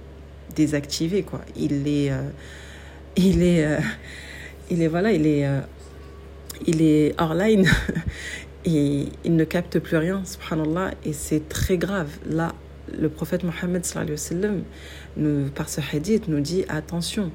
désactivé. 0.54 1.22
Quoi. 1.22 1.40
Il 1.56 1.88
est. 1.88 2.10
Euh, 2.10 2.28
il 3.16 3.42
est. 3.42 3.64
Euh, 3.64 3.78
il 4.70 4.82
est. 4.82 4.88
Voilà, 4.88 5.10
il 5.12 5.26
est. 5.26 5.46
il 6.66 6.82
est 6.82 7.14
hors 7.18 7.34
line. 7.34 7.66
et 8.66 9.06
il 9.24 9.36
ne 9.36 9.44
capte 9.44 9.78
plus 9.78 9.96
rien, 9.96 10.22
subhanallah, 10.24 10.90
et 11.04 11.12
c'est 11.12 11.48
très 11.48 11.78
grave. 11.78 12.10
Là, 12.28 12.52
le 13.00 13.08
prophète 13.08 13.44
Mohammed, 13.44 13.84
par 15.54 15.68
ce 15.68 15.80
hadith, 15.92 16.28
nous 16.28 16.40
dit 16.40 16.64
attention, 16.68 17.30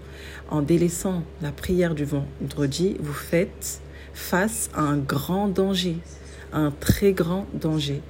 en 0.50 0.62
délaissant 0.62 1.24
la 1.42 1.52
prière 1.52 1.96
du 1.96 2.04
vendredi, 2.04 2.98
vous 3.00 3.14
faites 3.14 3.82
face 4.14 4.70
à 4.74 4.82
un 4.82 4.98
grand 4.98 5.48
danger, 5.48 5.96
un 6.52 6.72
très 6.72 7.14
grand 7.14 7.48
danger. 7.54 8.02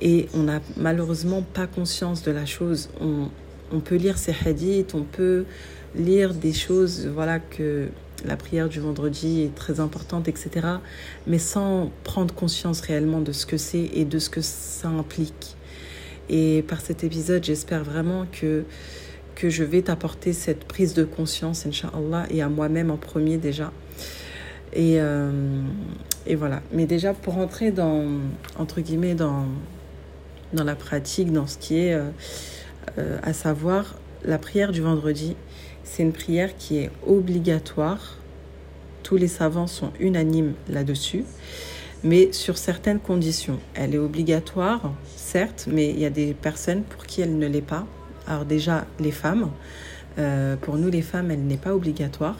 Et 0.00 0.28
on 0.34 0.44
n'a 0.44 0.60
malheureusement 0.76 1.42
pas 1.42 1.66
conscience 1.66 2.22
de 2.22 2.30
la 2.30 2.46
chose. 2.46 2.90
On, 3.00 3.28
on 3.72 3.80
peut 3.80 3.96
lire 3.96 4.18
ces 4.18 4.34
hadiths, 4.44 4.94
on 4.94 5.02
peut 5.02 5.46
lire 5.96 6.34
des 6.34 6.52
choses 6.52 7.06
voilà 7.06 7.38
que 7.38 7.88
la 8.24 8.36
prière 8.36 8.68
du 8.68 8.80
vendredi 8.80 9.42
est 9.42 9.54
très 9.54 9.80
importante, 9.80 10.28
etc. 10.28 10.50
Mais 11.26 11.38
sans 11.38 11.90
prendre 12.04 12.34
conscience 12.34 12.80
réellement 12.80 13.20
de 13.20 13.32
ce 13.32 13.46
que 13.46 13.56
c'est 13.56 13.90
et 13.94 14.04
de 14.04 14.18
ce 14.18 14.30
que 14.30 14.40
ça 14.40 14.88
implique. 14.88 15.56
Et 16.28 16.64
par 16.66 16.80
cet 16.80 17.04
épisode, 17.04 17.44
j'espère 17.44 17.84
vraiment 17.84 18.26
que, 18.32 18.64
que 19.34 19.50
je 19.50 19.62
vais 19.62 19.82
t'apporter 19.82 20.32
cette 20.32 20.64
prise 20.64 20.94
de 20.94 21.04
conscience, 21.04 21.66
Inch'Allah, 21.66 22.26
et 22.30 22.42
à 22.42 22.48
moi-même 22.48 22.90
en 22.90 22.96
premier 22.96 23.36
déjà. 23.36 23.72
Et, 24.72 25.00
euh, 25.00 25.30
et 26.26 26.34
voilà. 26.34 26.62
Mais 26.72 26.86
déjà, 26.86 27.12
pour 27.14 27.36
entrer 27.38 27.70
dans, 27.70 28.06
entre 28.58 28.80
guillemets, 28.80 29.14
dans, 29.14 29.46
dans 30.52 30.64
la 30.64 30.74
pratique, 30.74 31.32
dans 31.32 31.46
ce 31.46 31.58
qui 31.58 31.78
est, 31.78 31.94
euh, 31.94 32.08
euh, 32.98 33.18
à 33.22 33.32
savoir, 33.32 33.96
la 34.24 34.38
prière 34.38 34.72
du 34.72 34.80
vendredi, 34.80 35.36
c'est 35.84 36.02
une 36.02 36.12
prière 36.12 36.56
qui 36.56 36.78
est 36.78 36.90
obligatoire. 37.06 38.18
Tous 39.02 39.16
les 39.16 39.28
savants 39.28 39.66
sont 39.66 39.92
unanimes 40.00 40.54
là-dessus, 40.68 41.24
mais 42.02 42.32
sur 42.32 42.56
certaines 42.56 42.98
conditions. 42.98 43.60
Elle 43.74 43.94
est 43.94 43.98
obligatoire, 43.98 44.92
certes, 45.16 45.68
mais 45.70 45.90
il 45.90 45.98
y 45.98 46.06
a 46.06 46.10
des 46.10 46.34
personnes 46.34 46.82
pour 46.82 47.06
qui 47.06 47.20
elle 47.20 47.38
ne 47.38 47.46
l'est 47.46 47.60
pas. 47.60 47.86
Alors 48.26 48.44
déjà, 48.44 48.86
les 48.98 49.12
femmes. 49.12 49.50
Euh, 50.18 50.56
pour 50.56 50.76
nous, 50.76 50.90
les 50.90 51.02
femmes, 51.02 51.30
elle 51.30 51.44
n'est 51.44 51.58
pas 51.58 51.74
obligatoire. 51.74 52.36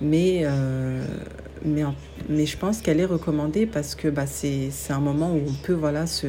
Mais, 0.00 0.40
euh, 0.42 1.04
mais, 1.64 1.82
mais 2.28 2.46
je 2.46 2.56
pense 2.56 2.80
qu'elle 2.80 3.00
est 3.00 3.04
recommandée 3.04 3.66
parce 3.66 3.94
que 3.94 4.08
bah, 4.08 4.26
c'est 4.26 4.70
un 4.90 5.00
moment 5.00 5.32
où 5.32 5.42
on 5.48 5.52
peut 5.64 5.78
se, 6.06 6.26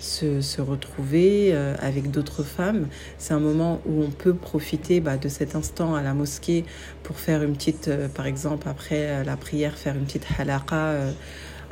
se, 0.00 0.60
retrouver 0.60 1.50
euh, 1.52 1.74
avec 1.78 2.10
d'autres 2.10 2.42
femmes. 2.42 2.88
C'est 3.18 3.34
un 3.34 3.40
moment 3.40 3.80
où 3.86 4.02
on 4.02 4.10
peut 4.10 4.34
profiter 4.34 5.00
bah, 5.00 5.16
de 5.16 5.28
cet 5.28 5.54
instant 5.54 5.94
à 5.94 6.02
la 6.02 6.14
mosquée 6.14 6.64
pour 7.02 7.18
faire 7.18 7.42
une 7.42 7.54
petite, 7.54 7.88
euh, 7.88 8.08
par 8.08 8.26
exemple, 8.26 8.68
après 8.68 9.08
euh, 9.08 9.24
la 9.24 9.36
prière, 9.36 9.76
faire 9.76 9.94
une 9.94 10.04
petite 10.04 10.26
halaqa, 10.38 10.94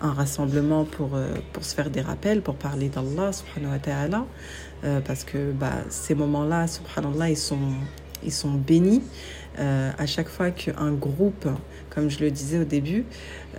un 0.00 0.12
rassemblement 0.12 0.84
pour, 0.84 1.18
pour 1.52 1.64
se 1.64 1.74
faire 1.74 1.90
des 1.90 2.00
rappels, 2.00 2.40
pour 2.40 2.54
parler 2.54 2.88
d'Allah, 2.88 3.32
subhanahu 3.32 3.72
wa 3.72 3.78
ta'ala. 3.80 4.26
parce 5.04 5.24
que 5.24 5.50
bah, 5.50 5.72
ces 5.88 6.14
moments-là, 6.14 6.68
subhanallah, 6.68 7.30
ils 7.30 7.36
sont, 7.36 7.72
ils 8.22 8.32
sont 8.32 8.52
bénis. 8.52 9.02
à 9.58 10.06
chaque 10.06 10.28
fois 10.28 10.52
qu'un 10.52 10.92
groupe, 10.92 11.48
comme 11.90 12.10
je 12.10 12.20
le 12.20 12.30
disais 12.30 12.60
au 12.60 12.64
début, 12.64 13.06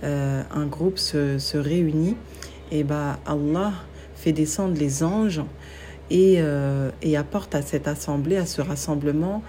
un 0.02 0.66
groupe 0.66 0.96
se, 0.96 1.38
se 1.38 1.58
réunit, 1.58 2.16
et 2.72 2.84
bah 2.84 3.18
Allah 3.26 3.72
fait 4.20 4.32
descendre 4.32 4.76
les 4.78 5.02
anges 5.02 5.42
et, 6.10 6.36
euh, 6.38 6.90
et 7.02 7.16
apporte 7.16 7.54
à 7.54 7.62
cette 7.62 7.88
assemblée, 7.88 8.36
à 8.36 8.46
ce 8.46 8.60
rassemblement, 8.60 9.42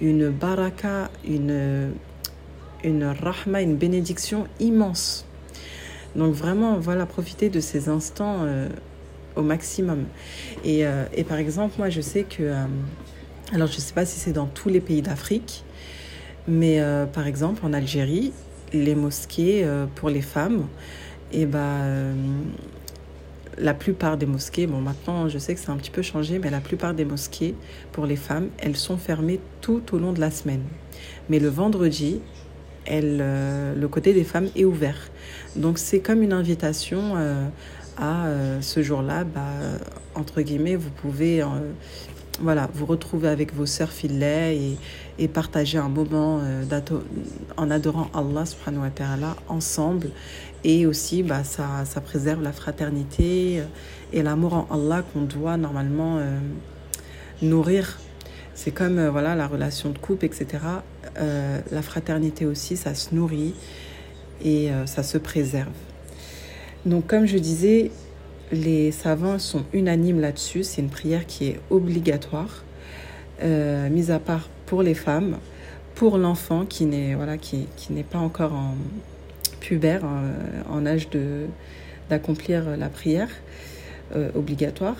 une 0.00 0.30
baraka, 0.30 1.10
une, 1.26 1.92
une 2.84 3.04
rahma, 3.04 3.62
une 3.62 3.76
bénédiction 3.76 4.46
immense. 4.60 5.26
Donc 6.14 6.34
vraiment, 6.34 6.78
voilà, 6.78 7.06
profiter 7.06 7.48
de 7.48 7.60
ces 7.60 7.88
instants 7.88 8.40
euh, 8.42 8.68
au 9.34 9.42
maximum. 9.42 10.04
Et, 10.64 10.86
euh, 10.86 11.04
et, 11.14 11.24
par 11.24 11.38
exemple, 11.38 11.74
moi, 11.78 11.88
je 11.90 12.00
sais 12.00 12.24
que, 12.24 12.52
alors 13.52 13.66
je 13.66 13.76
ne 13.76 13.80
sais 13.80 13.94
pas 13.94 14.04
si 14.04 14.20
c'est 14.20 14.32
dans 14.32 14.46
tous 14.46 14.68
les 14.68 14.80
pays 14.80 15.02
d'Afrique, 15.02 15.64
mais 16.46 16.80
par 17.12 17.26
exemple, 17.26 17.64
en 17.64 17.72
Algérie, 17.72 18.32
les 18.72 18.96
mosquées 18.96 19.64
pour 19.94 20.10
les 20.10 20.22
femmes, 20.22 20.66
et 21.32 21.42
eh 21.42 21.46
ben, 21.46 22.14
la 23.58 23.74
plupart 23.74 24.16
des 24.16 24.26
mosquées, 24.26 24.66
bon 24.66 24.80
maintenant 24.80 25.28
je 25.28 25.38
sais 25.38 25.54
que 25.54 25.60
c'est 25.60 25.70
un 25.70 25.76
petit 25.76 25.90
peu 25.90 26.02
changé, 26.02 26.38
mais 26.38 26.50
la 26.50 26.60
plupart 26.60 26.94
des 26.94 27.04
mosquées 27.04 27.54
pour 27.92 28.06
les 28.06 28.16
femmes, 28.16 28.48
elles 28.58 28.76
sont 28.76 28.96
fermées 28.96 29.40
tout 29.60 29.82
au 29.92 29.98
long 29.98 30.12
de 30.12 30.20
la 30.20 30.30
semaine. 30.30 30.62
Mais 31.28 31.38
le 31.38 31.48
vendredi, 31.48 32.20
euh, 32.90 33.74
le 33.74 33.88
côté 33.88 34.12
des 34.12 34.24
femmes 34.24 34.48
est 34.56 34.64
ouvert. 34.64 34.98
Donc 35.56 35.78
c'est 35.78 36.00
comme 36.00 36.22
une 36.22 36.32
invitation 36.32 37.14
euh, 37.16 37.46
à 37.96 38.26
euh, 38.26 38.60
ce 38.60 38.82
jour-là, 38.82 39.24
bah, 39.24 39.46
entre 40.14 40.42
guillemets, 40.42 40.76
vous 40.76 40.90
pouvez 40.90 41.42
voilà, 42.40 42.68
vous 42.74 42.86
retrouver 42.86 43.28
avec 43.28 43.54
vos 43.54 43.66
sœurs 43.66 43.92
filets 43.92 44.56
et, 44.56 44.78
et 45.18 45.28
partager 45.28 45.78
un 45.78 45.88
moment 45.88 46.40
en 47.56 47.70
adorant 47.70 48.10
Allah 48.14 48.46
subhanahu 48.46 48.82
wa 48.82 48.90
ta'ala 48.90 49.36
ensemble 49.48 50.10
et 50.64 50.86
aussi, 50.86 51.22
bah, 51.22 51.44
ça, 51.44 51.84
ça 51.84 52.00
préserve 52.00 52.42
la 52.42 52.52
fraternité 52.52 53.60
euh, 53.60 53.64
et 54.12 54.22
l'amour 54.22 54.54
en 54.54 54.66
Allah 54.70 55.02
qu'on 55.12 55.22
doit 55.22 55.56
normalement 55.56 56.18
euh, 56.18 56.38
nourrir. 57.40 57.98
C'est 58.54 58.70
comme 58.70 58.98
euh, 58.98 59.10
voilà, 59.10 59.34
la 59.34 59.48
relation 59.48 59.90
de 59.90 59.98
couple, 59.98 60.24
etc. 60.24 60.58
la 61.16 61.82
fraternité 61.82 62.46
aussi, 62.46 62.76
ça 62.76 62.94
se 62.94 63.14
nourrit 63.14 63.54
et 64.44 64.70
ça 64.86 65.02
se 65.02 65.18
préserve. 65.18 65.72
Donc 66.86 67.06
comme 67.06 67.26
je 67.26 67.36
disais, 67.36 67.90
les 68.50 68.92
savants 68.92 69.38
sont 69.38 69.64
unanimes 69.74 70.20
là-dessus. 70.20 70.62
C'est 70.62 70.80
une 70.80 70.88
prière 70.88 71.26
qui 71.26 71.48
est 71.48 71.60
obligatoire, 71.70 72.64
mise 73.42 74.10
à 74.10 74.18
part 74.18 74.48
pour 74.64 74.82
les 74.82 74.94
femmes, 74.94 75.36
pour 75.94 76.16
l'enfant 76.16 76.64
qui 76.64 76.86
n'est 76.86 77.14
voilà, 77.14 77.36
qui, 77.36 77.66
qui 77.76 77.92
n'est 77.92 78.04
pas 78.04 78.18
encore 78.18 78.54
en, 78.54 78.74
pubère 79.62 80.02
euh, 80.04 80.62
en 80.68 80.84
âge 80.86 81.08
d'accomplir 82.10 82.76
la 82.76 82.88
prière 82.88 83.30
euh, 84.14 84.30
obligatoire. 84.34 84.96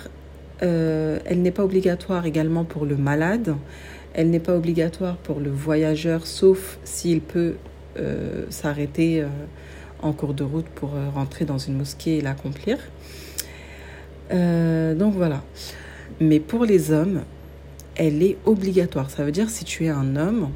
Euh, 0.63 1.19
elle 1.25 1.43
n'est 1.43 1.51
pas 1.51 1.65
obligatoire 1.65 2.25
également 2.27 2.65
pour 2.65 2.87
le 2.87 2.97
malade. 2.97 3.57
Elle 4.15 4.31
n'est 4.31 4.41
pas 4.41 4.55
obligatoire 4.55 5.17
pour 5.17 5.41
le 5.41 5.51
voyageur, 5.51 6.27
sauf 6.27 6.79
s'il 6.85 7.21
peut 7.21 7.57
s'arrêter 8.49 9.23
en 10.01 10.13
cours 10.13 10.33
de 10.33 10.45
route 10.45 10.67
pour 10.67 10.93
rentrer 11.15 11.45
dans 11.45 11.59
une 11.59 11.77
mosquée 11.77 12.19
et 12.19 12.21
l'accomplir. 12.23 12.79
Euh, 14.33 14.95
donc 14.95 15.15
voilà. 15.15 15.43
Mais 16.21 16.41
pour 16.41 16.65
les 16.65 16.91
hommes, 16.91 17.23
elle 17.97 18.23
est 18.23 18.37
obligatoire. 18.45 19.11
Ça 19.11 19.25
veut 19.25 19.33
dire 19.33 19.51
si 19.51 19.65
tu 19.65 19.85
es 19.85 19.91
un 19.91 20.17
homme, 20.17 20.51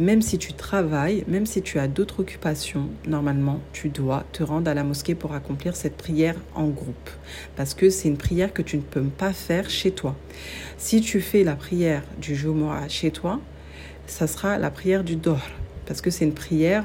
même 0.00 0.22
si 0.22 0.38
tu 0.38 0.54
travailles, 0.54 1.24
même 1.28 1.44
si 1.44 1.60
tu 1.60 1.78
as 1.78 1.86
d'autres 1.86 2.20
occupations, 2.20 2.88
normalement, 3.06 3.60
tu 3.74 3.90
dois 3.90 4.24
te 4.32 4.42
rendre 4.42 4.70
à 4.70 4.74
la 4.74 4.82
mosquée 4.82 5.14
pour 5.14 5.34
accomplir 5.34 5.76
cette 5.76 5.98
prière 5.98 6.36
en 6.54 6.68
groupe. 6.68 7.10
Parce 7.54 7.74
que 7.74 7.90
c'est 7.90 8.08
une 8.08 8.16
prière 8.16 8.54
que 8.54 8.62
tu 8.62 8.78
ne 8.78 8.82
peux 8.82 9.02
pas 9.02 9.34
faire 9.34 9.68
chez 9.68 9.90
toi. 9.90 10.16
Si 10.78 11.02
tu 11.02 11.20
fais 11.20 11.44
la 11.44 11.54
prière 11.54 12.02
du 12.18 12.34
Jumu'ah 12.34 12.88
chez 12.88 13.10
toi, 13.10 13.40
ça 14.06 14.26
sera 14.26 14.56
la 14.56 14.70
prière 14.70 15.04
du 15.04 15.16
Dor. 15.16 15.42
Parce 15.84 16.00
que 16.00 16.10
c'est 16.10 16.24
une 16.24 16.34
prière, 16.34 16.84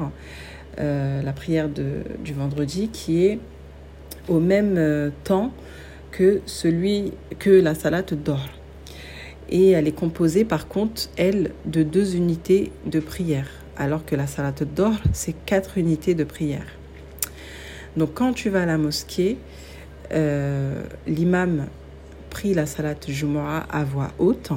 euh, 0.79 1.22
la 1.22 1.31
prière 1.31 1.69
du 1.69 2.34
vendredi, 2.34 2.89
qui 2.89 3.25
est 3.25 3.39
au 4.27 4.41
même 4.41 4.75
euh, 4.77 5.10
temps 5.24 5.53
que 6.12 6.41
celui 6.45 7.13
que 7.39 7.50
la 7.50 7.75
salate 7.75 8.13
d'or. 8.13 8.50
Et 9.50 9.72
elle 9.72 9.88
est 9.88 9.96
composée 9.96 10.46
par 10.46 10.68
contre, 10.68 11.10
elle, 11.18 11.52
de 11.66 11.84
deux 11.84 12.16
unités 12.16 12.72
de 12.86 13.00
prière, 13.00 13.48
alors 13.78 14.06
que 14.06 14.16
la 14.16 14.28
salate 14.28 14.64
d'or, 14.64 14.94
c'est 15.14 15.36
quatre 15.46 15.78
unités 15.78 16.16
de 16.16 16.24
prière. 16.24 16.66
Donc 17.98 18.14
quand 18.14 18.34
tu 18.34 18.50
vas 18.50 18.64
à 18.64 18.66
la 18.66 18.78
mosquée, 18.78 19.38
euh, 20.12 20.84
l'imam 21.08 21.68
prie 22.30 22.54
la 22.54 22.66
salate 22.66 23.10
Jumu'ah 23.10 23.66
à 23.70 23.84
voix 23.84 24.12
haute, 24.20 24.52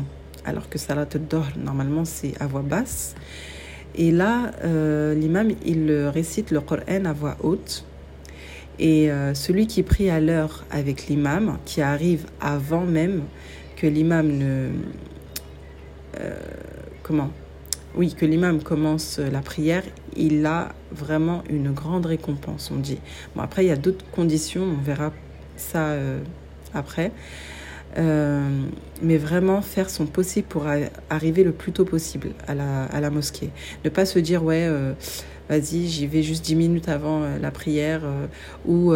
alors 0.45 0.69
que 0.69 0.79
salate 0.79 1.17
d'or, 1.17 1.47
normalement, 1.57 2.05
c'est 2.05 2.33
à 2.41 2.47
voix 2.47 2.63
basse. 2.63 3.15
Et 3.95 4.11
là, 4.11 4.53
euh, 4.65 5.15
l'imam, 5.15 5.51
il 5.65 5.93
récite 6.13 6.51
le 6.51 6.61
Coran 6.61 7.05
à 7.05 7.13
voix 7.13 7.37
haute 7.43 7.85
et 8.79 9.11
euh, 9.11 9.35
celui 9.35 9.67
qui 9.67 9.83
prie 9.83 10.09
à 10.09 10.21
l'heure 10.21 10.65
avec 10.71 11.07
l'imam, 11.07 11.59
qui 11.65 11.83
arrive 11.83 12.27
avant 12.41 12.85
même 12.85 13.23
que 13.79 13.87
l'imam 13.87 14.27
ne... 14.29 14.69
Euh, 16.21 16.35
comment? 17.03 17.31
Oui, 17.95 18.15
que 18.15 18.27
l'imam 18.27 18.63
commence 18.63 19.19
la 19.19 19.41
prière, 19.41 19.83
il 20.17 20.45
a 20.47 20.75
vraiment 20.93 21.43
une 21.49 21.73
grande 21.73 22.07
récompense, 22.07 22.71
on 22.71 22.77
dit. 22.77 22.99
Bon, 23.35 23.43
après, 23.43 23.65
il 23.65 23.69
y 23.69 23.73
a 23.73 23.77
d'autres 23.77 24.05
conditions, 24.11 24.63
on 24.63 24.83
verra 24.83 25.13
ça 25.57 25.87
euh, 25.87 26.21
après. 26.75 27.13
mais 27.97 29.17
vraiment 29.17 29.63
faire 29.63 29.91
son 29.91 30.07
possible 30.07 30.47
pour 30.49 30.67
arriver 31.11 31.43
le 31.43 31.53
plus 31.53 31.73
tôt 31.73 31.85
possible 31.85 32.31
à 32.47 32.55
la, 32.55 33.11
mosquée. 33.11 33.51
Ne 33.85 33.91
pas 33.91 34.05
se 34.05 34.19
dire, 34.19 34.45
ouais 34.45 34.69
vas-y, 35.49 35.89
j'y 35.89 36.07
vais 36.07 36.23
juste 36.23 36.45
10 36.45 36.55
minutes 36.55 36.89
avant 36.89 37.23
euh, 37.23 37.39
la 37.39 37.51
prière 37.51 38.03
euh, 38.05 38.27
ou 38.67 38.93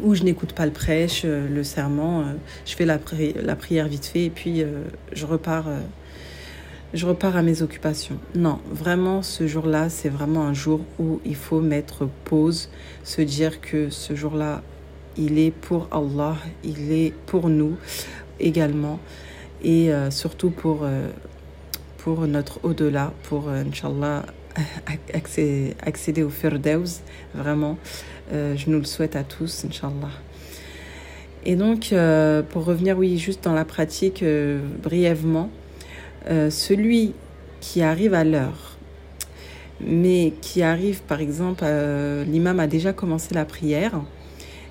euh, 0.00 0.04
ou 0.04 0.14
je 0.14 0.22
n'écoute 0.22 0.52
pas 0.52 0.66
le 0.66 0.72
prêche, 0.72 1.24
le 1.24 1.62
serment, 1.62 2.24
je 2.66 2.74
fais 2.74 2.84
la, 2.86 2.98
prière 2.98 3.88
vite 3.88 4.06
fait 4.06 4.24
et 4.26 4.30
puis 4.30 4.62
je 5.12 5.26
repars 5.26 5.66
je 6.94 7.04
repars 7.04 7.36
à 7.36 7.42
mes 7.42 7.60
occupations. 7.60 8.18
Non, 8.34 8.60
vraiment, 8.70 9.22
ce 9.22 9.46
jour-là, 9.46 9.90
c'est 9.90 10.08
vraiment 10.08 10.46
un 10.46 10.54
jour 10.54 10.80
où 10.98 11.20
il 11.26 11.36
faut 11.36 11.60
mettre 11.60 12.08
pause, 12.24 12.70
se 13.04 13.20
dire 13.20 13.60
que 13.60 13.90
ce 13.90 14.14
jour-là, 14.14 14.62
il 15.18 15.38
est 15.38 15.50
pour 15.50 15.86
Allah, 15.90 16.36
il 16.64 16.90
est 16.90 17.12
pour 17.26 17.50
nous 17.50 17.76
également, 18.40 18.98
et 19.62 19.90
surtout 20.08 20.48
pour, 20.48 20.86
pour 21.98 22.26
notre 22.26 22.58
au-delà, 22.62 23.12
pour, 23.24 23.50
Inch'Allah, 23.50 24.24
accéder 25.82 26.22
au 26.22 26.30
Firdaus, 26.30 27.02
vraiment. 27.34 27.76
Euh, 28.32 28.56
je 28.56 28.68
nous 28.68 28.78
le 28.78 28.84
souhaite 28.84 29.16
à 29.16 29.24
tous, 29.24 29.64
Inch'Allah. 29.64 30.10
Et 31.44 31.56
donc, 31.56 31.92
euh, 31.92 32.42
pour 32.42 32.64
revenir, 32.64 32.98
oui, 32.98 33.16
juste 33.16 33.44
dans 33.44 33.54
la 33.54 33.64
pratique, 33.64 34.22
euh, 34.22 34.60
brièvement, 34.82 35.50
celui 36.50 37.14
qui 37.62 37.80
arrive 37.80 38.12
à 38.12 38.22
l'heure, 38.22 38.76
mais 39.80 40.34
qui 40.42 40.62
arrive, 40.62 41.00
par 41.00 41.20
exemple, 41.22 41.64
l'imam 42.26 42.60
a 42.60 42.66
déjà 42.66 42.92
commencé 42.92 43.34
la 43.34 43.46
prière, 43.46 44.02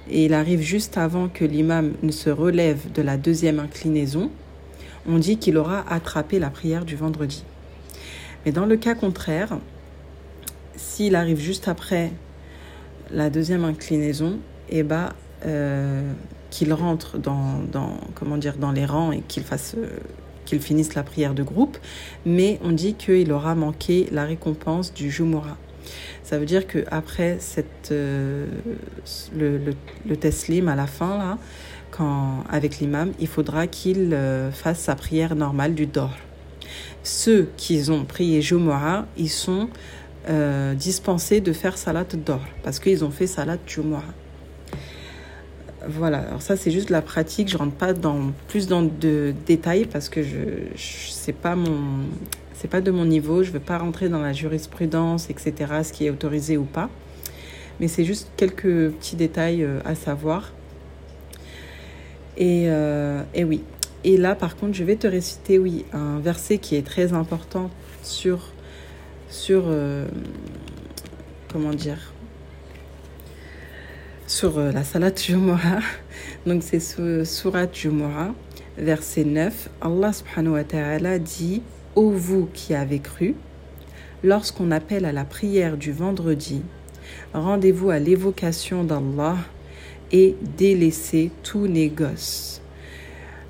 et 0.08 0.26
il 0.26 0.36
arrive 0.36 0.62
juste 0.62 1.00
avant 1.00 1.30
que 1.30 1.46
l'imam 1.46 1.94
ne 2.04 2.12
se 2.12 2.30
relève 2.30 2.92
de 2.92 3.02
la 3.02 3.18
deuxième 3.18 3.60
inclinaison, 3.60 4.30
on 5.08 5.18
dit 5.18 5.38
qu'il 5.38 5.58
aura 5.58 5.84
attrapé 5.92 6.38
la 6.38 6.52
prière 6.52 6.86
du 6.86 6.96
vendredi. 6.96 7.44
Mais 8.46 8.52
dans 8.52 8.68
le 8.68 8.78
cas 8.78 8.94
contraire, 8.94 9.58
s'il 10.76 11.16
arrive 11.16 11.40
juste 11.40 11.68
après 11.68 12.12
la 13.12 13.30
deuxième 13.30 13.64
inclinaison, 13.64 14.40
eh 14.70 14.84
ben, 14.84 15.10
euh, 15.46 16.12
qu'il 16.50 16.74
rentre 16.74 17.18
dans, 17.18 17.64
comment 18.16 18.38
dire, 18.38 18.58
dans 18.58 18.72
les 18.72 18.86
rangs 18.86 19.12
et 19.12 19.22
qu'il 19.28 19.44
fasse, 19.44 19.76
euh, 19.78 19.88
qu'il 20.46 20.60
finisse 20.60 20.96
la 20.96 21.04
prière 21.04 21.34
de 21.34 21.44
groupe. 21.44 21.78
Mais 22.26 22.60
on 22.64 22.72
dit 22.72 22.94
qu'il 22.96 23.32
aura 23.32 23.54
manqué 23.56 24.08
la 24.12 24.26
récompense 24.26 24.94
du 24.94 25.12
Jumura. 25.12 25.58
Ça 26.24 26.38
veut 26.38 26.46
dire 26.46 26.68
que 26.68 26.84
après 26.92 27.38
cette, 27.40 27.92
euh, 27.92 28.48
le, 29.36 29.60
le, 30.06 30.18
teslim 30.18 30.68
à 30.68 30.76
la 30.76 30.88
fin, 30.88 31.18
là, 31.18 31.38
quand, 31.92 32.44
avec 32.50 32.80
l'imam, 32.80 33.12
il 33.20 33.28
faudra 33.28 33.68
qu'il 33.68 34.18
fasse 34.52 34.80
sa 34.80 34.96
prière 34.96 35.36
normale 35.36 35.74
du 35.74 35.86
dor. 35.86 36.12
Ceux 37.04 37.48
qui 37.56 37.90
ont 37.90 38.04
prié 38.04 38.42
Jumura, 38.42 39.06
ils 39.18 39.30
sont 39.30 39.70
euh, 40.30 40.74
de 40.76 41.54
faire 41.54 41.78
salade 41.78 42.24
d'or 42.24 42.42
parce 42.64 42.80
qu'ils 42.80 43.04
ont 43.04 43.12
fait 43.12 43.28
salade 43.28 43.60
jumu'ah. 43.66 44.04
Voilà, 45.88 46.20
alors 46.20 46.42
ça 46.42 46.58
c'est 46.58 46.72
juste 46.72 46.90
la 46.90 47.02
pratique, 47.02 47.50
je 47.50 47.58
rentre 47.58 47.76
pas 47.76 47.94
dans 47.94 48.32
plus 48.48 48.68
dans 48.68 48.82
de 48.82 49.34
détails 49.46 49.86
parce 49.86 50.10
que 50.10 50.22
je, 50.24 50.38
je 50.76 51.32
pas 51.32 51.56
mon 51.56 52.06
c'est 52.54 52.68
pas 52.68 52.82
de 52.82 52.92
mon 52.92 53.06
niveau, 53.06 53.44
je 53.44 53.52
veux 53.52 53.60
pas 53.60 53.78
rentrer 53.78 54.10
dans 54.10 54.22
la 54.22 54.34
jurisprudence 54.34 55.30
etc. 55.30 55.54
ce 55.84 55.94
qui 55.94 56.06
est 56.06 56.10
autorisé 56.10 56.58
ou 56.58 56.64
pas. 56.64 56.90
Mais 57.80 57.88
c'est 57.88 58.06
juste 58.06 58.32
quelques 58.38 58.92
petits 58.92 59.16
détails 59.16 59.64
euh, 59.64 59.80
à 59.86 59.96
savoir. 59.96 60.52
Et, 62.38 62.66
euh, 62.68 63.24
et 63.34 63.44
oui. 63.44 63.64
Et 64.04 64.18
là, 64.18 64.36
par 64.36 64.56
contre, 64.56 64.74
je 64.74 64.84
vais 64.84 64.96
te 64.96 65.08
réciter, 65.08 65.60
oui, 65.60 65.86
un 65.92 66.20
verset 66.20 66.60
qui 66.60 66.76
est 66.76 66.86
très 66.86 67.14
important 67.14 67.70
sur 68.04 68.52
sur 69.30 69.64
euh, 69.68 70.06
comment 71.52 71.74
dire 71.74 72.14
sur 74.28 74.58
euh, 74.58 74.72
la 74.74 74.84
salat 74.84 75.16
Jumu'ah. 75.16 75.80
Donc 76.46 76.62
c'est 76.62 76.82
surat 77.26 77.66
Jumu'ah, 77.72 78.34
verset 78.78 79.24
9. 79.24 79.70
Allah 79.82 80.12
subhanahu 80.12 80.54
wa 80.54 80.64
ta'ala 80.66 81.18
dit 81.18 81.62
Ô 81.96 82.12
vous 82.12 82.50
qui 82.54 82.74
avez 82.74 83.00
cru, 83.00 83.36
lorsqu'on 84.24 84.72
appelle 84.72 85.06
à 85.06 85.14
la 85.14 85.24
prière 85.24 85.78
du 85.78 85.92
vendredi, 85.94 86.62
rendez-vous 87.34 87.90
à 87.90 88.00
l'évocation 88.00 88.84
d'Allah 88.84 89.38
et 90.12 90.36
délaissez 90.58 91.32
tout 91.44 91.68
négoce. 91.68 92.62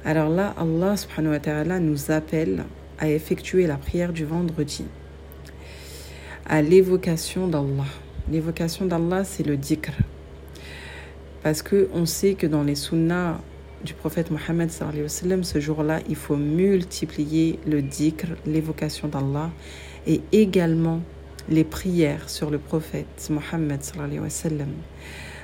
Alors 0.05 0.29
là, 0.29 0.53
Allah 0.57 0.95
subhanahu 0.95 1.33
wa 1.33 1.39
ta'ala 1.39 1.79
nous 1.79 2.11
appelle 2.11 2.65
à 2.99 3.09
effectuer 3.09 3.67
la 3.67 3.77
prière 3.77 4.13
du 4.13 4.25
vendredi 4.25 4.85
à 6.49 6.61
l'évocation 6.61 7.47
d'Allah. 7.47 7.85
L'évocation 8.31 8.85
d'Allah, 8.85 9.23
c'est 9.23 9.45
le 9.45 9.57
dhikr. 9.57 9.91
Parce 11.43 11.61
qu'on 11.61 12.05
sait 12.05 12.35
que 12.35 12.47
dans 12.47 12.63
les 12.63 12.75
sunnas 12.75 13.39
du 13.83 13.93
prophète 13.93 14.31
Mohammed, 14.31 14.69
ce 14.71 15.59
jour-là, 15.59 15.99
il 16.09 16.15
faut 16.15 16.37
multiplier 16.37 17.59
le 17.67 17.81
dhikr, 17.81 18.27
l'évocation 18.45 19.07
d'Allah, 19.07 19.51
et 20.07 20.21
également 20.31 21.01
les 21.49 21.63
prières 21.63 22.29
sur 22.29 22.49
le 22.49 22.57
prophète 22.57 23.29
Mohammed. 23.29 23.81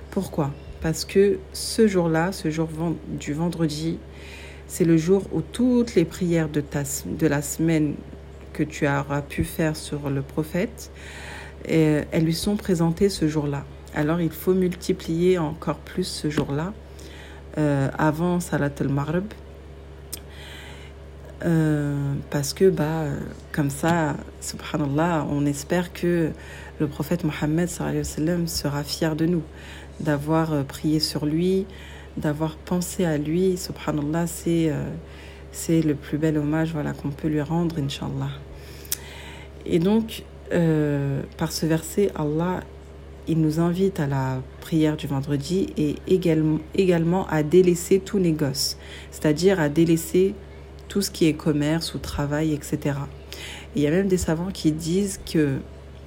Pourquoi? 0.09 0.51
Parce 0.81 1.05
que 1.05 1.39
ce 1.51 1.87
jour-là, 1.87 2.31
ce 2.31 2.49
jour 2.49 2.69
du 3.07 3.33
vendredi, 3.33 3.99
c'est 4.67 4.85
le 4.85 4.97
jour 4.97 5.23
où 5.33 5.41
toutes 5.41 5.95
les 5.95 6.05
prières 6.05 6.49
de 6.49 7.27
la 7.27 7.41
semaine 7.41 7.95
que 8.53 8.63
tu 8.63 8.87
auras 8.87 9.21
pu 9.21 9.43
faire 9.43 9.75
sur 9.75 10.09
le 10.09 10.21
prophète, 10.21 10.91
et 11.67 12.01
elles 12.11 12.25
lui 12.25 12.33
sont 12.33 12.55
présentées 12.55 13.09
ce 13.09 13.27
jour-là. 13.27 13.65
Alors 13.95 14.21
il 14.21 14.31
faut 14.31 14.53
multiplier 14.53 15.37
encore 15.37 15.77
plus 15.77 16.05
ce 16.05 16.29
jour-là, 16.29 16.73
euh, 17.57 17.89
avant 17.97 18.39
Salat 18.39 18.71
al-Maghrib, 18.79 19.25
euh, 21.45 22.13
parce 22.29 22.53
que 22.53 22.69
bah, 22.69 23.05
comme 23.51 23.69
ça, 23.69 24.15
subhanallah, 24.39 25.27
on 25.29 25.45
espère 25.45 25.91
que 25.93 26.31
le 26.79 26.87
prophète 26.87 27.23
Mohammed 27.23 27.69
sera 27.69 28.83
fier 28.83 29.15
de 29.15 29.25
nous, 29.25 29.43
d'avoir 29.99 30.53
euh, 30.53 30.63
prié 30.63 30.99
sur 30.99 31.25
lui, 31.25 31.65
d'avoir 32.17 32.55
pensé 32.55 33.05
à 33.05 33.17
lui. 33.17 33.57
Subhanallah, 33.57 34.27
c'est 34.27 34.71
c'est 35.53 35.81
le 35.81 35.95
plus 35.95 36.17
bel 36.17 36.37
hommage 36.37 36.73
voilà, 36.73 36.91
qu'on 36.91 37.09
peut 37.09 37.29
lui 37.29 37.41
rendre, 37.41 37.77
Inch'Allah. 37.79 38.31
Et 39.65 39.79
donc, 39.79 40.23
euh, 40.51 41.21
par 41.37 41.53
ce 41.53 41.65
verset, 41.65 42.11
Allah 42.15 42.59
il 43.27 43.39
nous 43.39 43.59
invite 43.59 43.99
à 43.99 44.07
la 44.07 44.41
prière 44.59 44.97
du 44.97 45.07
vendredi 45.07 45.67
et 45.77 45.95
également, 46.07 46.59
également 46.75 47.25
à 47.27 47.43
délaisser 47.43 47.99
tout 47.99 48.19
négoce, 48.19 48.77
c'est-à-dire 49.11 49.59
à 49.59 49.69
délaisser 49.69 50.35
tout 50.89 51.01
ce 51.01 51.09
qui 51.09 51.27
est 51.27 51.33
commerce 51.33 51.95
ou 51.95 51.99
travail, 51.99 52.53
etc. 52.53 52.97
il 53.75 53.81
y 53.81 53.87
a 53.87 53.91
même 53.91 54.07
des 54.07 54.17
savants 54.17 54.51
qui 54.53 54.71
disent 54.71 55.19
que 55.31 55.59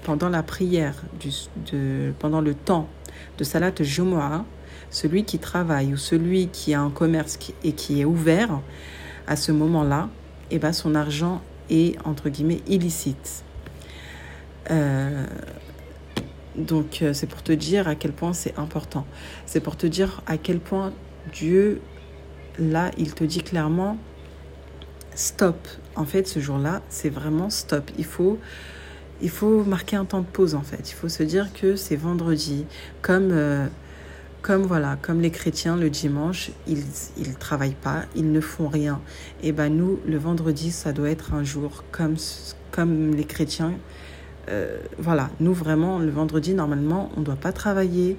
pendant 0.05 0.29
la 0.29 0.43
prière, 0.43 1.03
du, 1.19 2.13
pendant 2.19 2.41
le 2.41 2.55
temps 2.55 2.89
de 3.39 3.45
Salat 3.45 3.73
Jumu'ah, 3.81 4.45
celui 4.91 5.25
qui 5.25 5.39
travaille 5.39 5.93
ou 5.93 5.97
celui 5.97 6.49
qui 6.49 6.75
a 6.75 6.81
un 6.81 6.91
commerce 6.91 7.39
et 7.65 7.73
qui 7.73 8.01
est 8.01 8.05
ouvert, 8.05 8.61
à 9.27 9.37
ce 9.37 9.53
moment-là, 9.53 10.09
eh 10.51 10.59
ben 10.59 10.73
son 10.73 10.95
argent 10.95 11.43
est 11.71 11.97
entre 12.05 12.29
guillemets 12.29 12.62
illicite. 12.67 13.45
Euh, 14.71 15.27
donc 16.57 17.01
euh, 17.03 17.12
c'est 17.12 17.27
pour 17.27 17.43
te 17.43 17.53
dire 17.53 17.89
à 17.89 17.95
quel 17.95 18.12
point 18.12 18.33
c'est 18.33 18.59
important. 18.59 19.07
C'est 19.47 19.61
pour 19.61 19.77
te 19.77 19.87
dire 19.87 20.23
à 20.27 20.39
quel 20.39 20.61
point 20.61 20.93
Dieu, 21.33 21.81
là, 22.59 22.91
il 22.99 23.15
te 23.15 23.25
dit 23.25 23.43
clairement, 23.43 23.99
stop. 25.15 25.67
En 25.97 26.05
fait, 26.05 26.29
ce 26.29 26.41
jour-là, 26.41 26.83
c'est 26.89 27.09
vraiment 27.09 27.51
stop. 27.51 27.91
Il 27.99 28.05
faut, 28.05 28.39
il 29.23 29.31
faut 29.31 29.65
marquer 29.65 29.97
un 29.97 30.05
temps 30.05 30.21
de 30.21 30.27
pause, 30.27 30.55
en 30.55 30.62
fait. 30.62 30.91
Il 30.91 30.95
faut 30.95 31.09
se 31.09 31.23
dire 31.23 31.53
que 31.53 31.75
c'est 31.75 31.97
vendredi. 31.97 32.65
Comme, 33.03 33.31
euh, 33.33 33.67
comme, 34.47 34.63
voilà, 34.63 34.97
comme 35.03 35.21
les 35.21 35.33
chrétiens, 35.33 35.77
le 35.77 35.91
dimanche, 35.91 36.53
ils 36.69 36.85
ne 37.19 37.35
travaillent 37.35 37.75
pas, 37.75 38.05
ils 38.15 38.31
ne 38.31 38.41
font 38.41 38.69
rien. 38.69 39.01
Et 39.43 39.51
ben 39.51 39.75
nous, 39.75 39.99
le 40.07 40.19
vendredi, 40.19 40.71
ça 40.71 40.93
doit 40.93 41.11
être 41.11 41.35
un 41.35 41.43
jour 41.43 41.83
comme, 41.91 42.15
comme 42.71 43.13
les 43.17 43.25
chrétiens 43.25 43.75
euh, 44.49 44.79
voilà, 44.97 45.31
nous 45.41 45.53
vraiment, 45.53 45.99
le 45.99 46.11
vendredi, 46.11 46.55
normalement, 46.55 47.11
on 47.17 47.21
ne 47.21 47.25
doit 47.25 47.35
pas 47.35 47.51
travailler. 47.51 48.17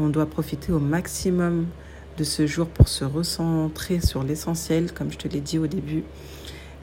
On 0.00 0.08
doit 0.08 0.26
profiter 0.26 0.72
au 0.72 0.80
maximum 0.80 1.66
de 2.18 2.24
ce 2.24 2.48
jour 2.48 2.66
pour 2.66 2.88
se 2.88 3.04
recentrer 3.04 4.00
sur 4.00 4.24
l'essentiel, 4.24 4.92
comme 4.92 5.12
je 5.12 5.18
te 5.18 5.28
l'ai 5.28 5.40
dit 5.40 5.60
au 5.60 5.68
début. 5.68 6.02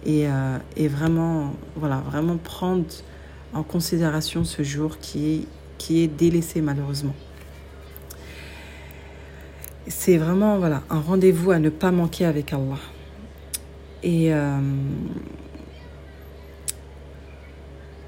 Et, 0.05 0.29
euh, 0.29 0.57
et, 0.77 0.87
vraiment, 0.87 1.53
voilà, 1.75 1.97
vraiment 1.97 2.37
prendre 2.37 2.85
en 3.53 3.63
considération 3.63 4.45
ce 4.45 4.63
jour 4.63 4.99
qui 4.99 5.47
qui 5.77 6.03
est 6.03 6.07
délaissé 6.07 6.61
malheureusement. 6.61 7.15
C'est 9.87 10.17
vraiment 10.17 10.57
voilà, 10.59 10.83
un 10.89 10.99
rendez-vous 10.99 11.51
à 11.51 11.59
ne 11.59 11.69
pas 11.69 11.91
manquer 11.91 12.25
avec 12.25 12.53
Allah. 12.53 12.79
Et, 14.03 14.33
euh, 14.33 14.59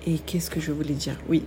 et 0.07 0.17
qu'est-ce 0.19 0.49
que 0.49 0.59
je 0.59 0.71
voulais 0.71 0.93
dire? 0.93 1.17
Oui. 1.27 1.43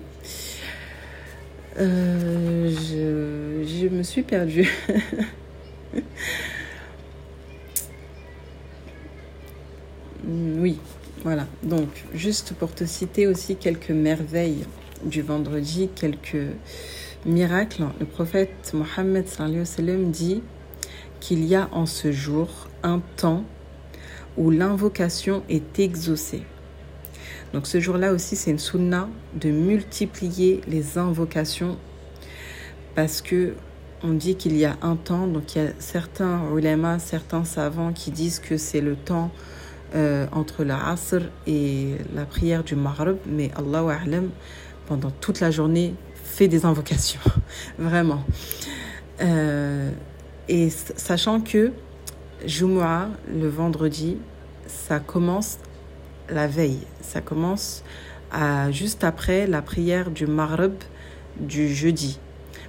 Euh, 1.78 2.68
je, 2.70 3.64
je, 3.66 3.88
me 3.88 4.02
suis 4.02 4.22
perdue. 4.22 4.70
oui, 10.26 10.78
voilà. 11.22 11.46
Donc, 11.62 11.88
juste 12.14 12.54
pour 12.54 12.74
te 12.74 12.84
citer 12.84 13.26
aussi 13.26 13.56
quelques 13.56 13.90
merveilles 13.90 14.64
du 15.04 15.22
vendredi, 15.22 15.88
quelques 15.94 16.36
miracles, 17.26 17.84
le 17.98 18.06
prophète 18.06 18.72
Mohammed 18.74 19.26
dit 20.10 20.42
qu'il 21.20 21.44
y 21.44 21.54
a 21.54 21.68
en 21.72 21.86
ce 21.86 22.12
jour 22.12 22.68
un 22.82 23.00
temps 23.16 23.44
où 24.36 24.50
l'invocation 24.50 25.42
est 25.48 25.78
exaucée. 25.78 26.42
Donc 27.52 27.66
ce 27.66 27.80
jour-là 27.80 28.12
aussi, 28.12 28.36
c'est 28.36 28.50
une 28.50 28.58
sunna 28.58 29.08
de 29.34 29.50
multiplier 29.50 30.60
les 30.66 30.98
invocations 30.98 31.78
parce 32.94 33.22
que 33.22 33.54
on 34.02 34.12
dit 34.12 34.36
qu'il 34.36 34.56
y 34.56 34.66
a 34.66 34.76
un 34.82 34.96
temps, 34.96 35.26
donc 35.26 35.54
il 35.54 35.62
y 35.62 35.66
a 35.66 35.70
certains 35.78 36.42
ulama, 36.54 36.98
certains 36.98 37.44
savants 37.44 37.92
qui 37.92 38.10
disent 38.10 38.38
que 38.38 38.58
c'est 38.58 38.82
le 38.82 38.96
temps 38.96 39.30
euh, 39.94 40.26
entre 40.32 40.62
la 40.62 40.88
asr 40.88 41.22
et 41.46 41.94
la 42.14 42.26
prière 42.26 42.64
du 42.64 42.76
maghrib, 42.76 43.16
mais 43.26 43.50
Allah 43.56 43.96
pendant 44.86 45.10
toute 45.10 45.40
la 45.40 45.50
journée, 45.50 45.94
fait 46.34 46.48
des 46.48 46.64
invocations, 46.66 47.20
vraiment. 47.78 48.24
Euh, 49.22 49.90
et 50.48 50.68
sachant 50.68 51.40
que 51.40 51.72
Jumu'ah, 52.44 53.08
le 53.32 53.48
vendredi, 53.48 54.18
ça 54.66 54.98
commence 54.98 55.58
la 56.28 56.48
veille. 56.48 56.80
Ça 57.00 57.20
commence 57.20 57.84
à, 58.32 58.72
juste 58.72 59.04
après 59.04 59.46
la 59.46 59.62
prière 59.62 60.10
du 60.10 60.26
Maghreb 60.26 60.74
du 61.38 61.72
jeudi. 61.72 62.18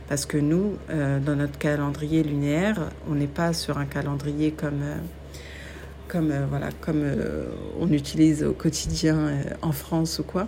Parce 0.07 0.27
que 0.27 0.37
nous, 0.37 0.77
euh, 0.91 1.19
dans 1.19 1.35
notre 1.35 1.57
calendrier 1.57 2.21
lunaire, 2.21 2.91
on 3.09 3.15
n'est 3.15 3.25
pas 3.25 3.51
sur 3.53 3.79
un 3.79 3.85
calendrier 3.85 4.51
comme, 4.51 4.83
euh, 4.83 4.95
comme, 6.07 6.31
voilà, 6.51 6.69
comme 6.81 7.03
on 7.79 7.91
utilise 7.91 8.43
au 8.43 8.53
quotidien 8.53 9.31
en 9.63 9.71
France 9.71 10.19
ou 10.19 10.23
quoi. 10.23 10.47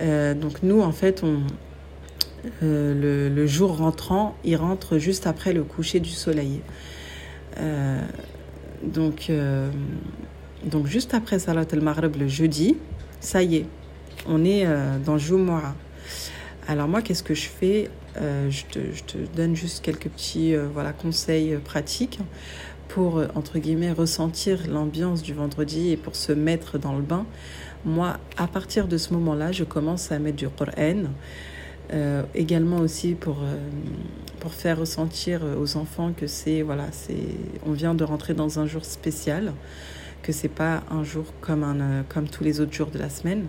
donc 0.00 0.64
nous, 0.64 0.80
en 0.80 0.90
fait, 0.90 1.22
on, 1.22 1.42
le, 2.62 3.28
le, 3.28 3.46
jour 3.46 3.76
rentrant, 3.76 4.36
il 4.44 4.56
rentre 4.56 4.98
juste 4.98 5.26
après 5.26 5.52
le 5.52 5.64
coucher 5.64 6.00
du 6.00 6.10
soleil. 6.10 6.60
donc 8.82 9.30
donc 10.64 10.86
juste 10.86 11.12
après 11.12 11.38
Salat 11.38 11.66
al-Maghrib 11.72 12.16
le 12.16 12.26
jeudi, 12.26 12.76
ça 13.20 13.42
y 13.42 13.56
est, 13.56 13.66
on 14.26 14.44
est 14.44 14.64
euh, 14.64 14.98
dans 15.04 15.18
Jumu'ah. 15.18 15.74
Alors 16.66 16.88
moi, 16.88 17.02
qu'est-ce 17.02 17.22
que 17.22 17.34
je 17.34 17.48
fais? 17.48 17.90
Euh, 18.16 18.48
je, 18.48 18.64
te, 18.64 19.18
donne 19.36 19.54
juste 19.54 19.84
quelques 19.84 20.08
petits 20.08 20.54
euh, 20.54 20.66
voilà, 20.72 20.92
conseils 20.92 21.58
pratiques 21.62 22.20
pour, 22.88 23.22
entre 23.34 23.58
guillemets, 23.58 23.92
ressentir 23.92 24.60
l'ambiance 24.68 25.22
du 25.22 25.34
vendredi 25.34 25.90
et 25.90 25.96
pour 25.96 26.16
se 26.16 26.32
mettre 26.32 26.78
dans 26.78 26.94
le 26.94 27.02
bain. 27.02 27.26
Moi, 27.84 28.16
à 28.38 28.46
partir 28.46 28.88
de 28.88 28.96
ce 28.96 29.12
moment-là, 29.12 29.52
je 29.52 29.64
commence 29.64 30.12
à 30.12 30.18
mettre 30.18 30.36
du 30.36 30.48
Qur'an. 30.48 31.10
Également 32.34 32.78
aussi 32.78 33.14
pour, 33.14 33.38
pour 34.40 34.52
faire 34.52 34.78
ressentir 34.78 35.42
aux 35.60 35.76
enfants 35.76 36.12
que 36.16 36.26
c'est 36.26 36.62
voilà 36.62 36.86
c'est 36.92 37.14
on 37.66 37.72
vient 37.72 37.94
de 37.94 38.04
rentrer 38.04 38.34
dans 38.34 38.58
un 38.58 38.66
jour 38.66 38.84
spécial 38.84 39.52
que 40.24 40.32
c'est 40.32 40.48
pas 40.48 40.82
un 40.90 41.04
jour 41.04 41.26
comme, 41.40 41.62
un, 41.62 41.80
euh, 41.80 42.02
comme 42.08 42.28
tous 42.28 42.42
les 42.42 42.60
autres 42.60 42.72
jours 42.72 42.88
de 42.88 42.98
la 42.98 43.10
semaine. 43.10 43.46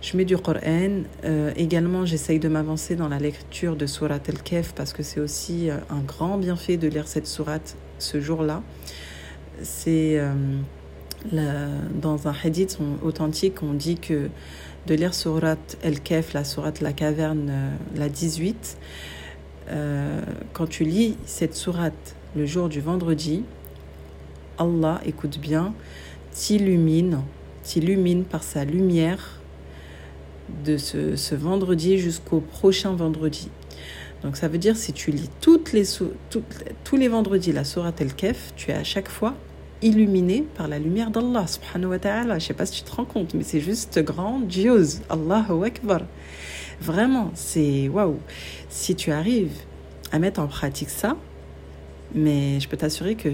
Je 0.00 0.16
mets 0.16 0.24
du 0.24 0.38
Coran. 0.38 1.02
Euh, 1.24 1.52
également, 1.56 2.06
j'essaye 2.06 2.38
de 2.38 2.48
m'avancer 2.48 2.94
dans 2.94 3.08
la 3.08 3.18
lecture 3.18 3.74
de 3.74 3.84
Surat 3.86 4.20
el-Kef 4.28 4.72
parce 4.74 4.92
que 4.92 5.02
c'est 5.02 5.18
aussi 5.18 5.68
euh, 5.68 5.76
un 5.90 6.00
grand 6.00 6.38
bienfait 6.38 6.76
de 6.76 6.86
lire 6.86 7.08
cette 7.08 7.26
sourate 7.26 7.76
ce 7.98 8.20
jour-là. 8.20 8.62
C'est 9.62 10.22
dans 11.32 12.28
un 12.28 12.34
hadith 12.44 12.78
authentique, 13.02 13.60
on 13.64 13.72
dit 13.72 13.98
que 13.98 14.28
de 14.88 14.94
lire 14.94 15.12
Surat 15.12 15.58
el-Kef, 15.82 16.32
la 16.32 16.44
sourate 16.44 16.80
La 16.80 16.94
Caverne, 16.94 17.72
la 17.94 18.08
18, 18.08 18.78
quand 20.54 20.66
tu 20.66 20.84
lis 20.84 21.16
cette 21.26 21.54
sourate 21.54 22.16
le 22.34 22.46
jour 22.46 22.70
du 22.70 22.80
vendredi, 22.80 23.44
Allah, 24.56 25.02
écoute 25.04 25.38
bien, 25.38 25.74
t'illumine, 26.32 27.20
t'illumine 27.62 28.24
par 28.24 28.42
sa 28.42 28.64
lumière 28.64 29.40
de 30.64 30.78
ce, 30.78 31.34
vendredi 31.34 31.98
jusqu'au 31.98 32.40
prochain 32.40 32.94
vendredi. 32.94 33.50
Donc 34.22 34.38
ça 34.38 34.48
veut 34.48 34.58
dire 34.58 34.76
si 34.76 34.94
tu 34.94 35.10
lis 35.10 35.28
toutes 35.42 35.74
les, 35.74 35.84
tous 36.30 36.96
les 36.96 37.08
vendredis 37.08 37.52
la 37.52 37.64
Sourate 37.64 38.00
El-Kef, 38.00 38.54
tu 38.56 38.70
es 38.70 38.74
à 38.74 38.84
chaque 38.84 39.08
fois 39.08 39.34
illuminé 39.82 40.44
par 40.56 40.68
la 40.68 40.78
lumière 40.78 41.10
d'Allah 41.10 41.46
subhanahu 41.46 41.90
wa 41.90 41.98
ta'ala. 41.98 42.38
Je 42.38 42.46
sais 42.46 42.54
pas 42.54 42.66
si 42.66 42.82
tu 42.82 42.90
te 42.90 42.94
rends 42.94 43.04
compte, 43.04 43.34
mais 43.34 43.44
c'est 43.44 43.60
juste 43.60 43.98
grandiose. 44.00 45.00
Allahu 45.08 45.64
Akbar. 45.64 46.02
Vraiment, 46.80 47.30
c'est 47.34 47.88
waouh. 47.88 48.18
Si 48.68 48.94
tu 48.94 49.10
arrives 49.10 49.56
à 50.12 50.18
mettre 50.18 50.40
en 50.40 50.46
pratique 50.46 50.90
ça, 50.90 51.16
mais 52.14 52.60
je 52.60 52.68
peux 52.68 52.76
t'assurer 52.76 53.14
que 53.14 53.28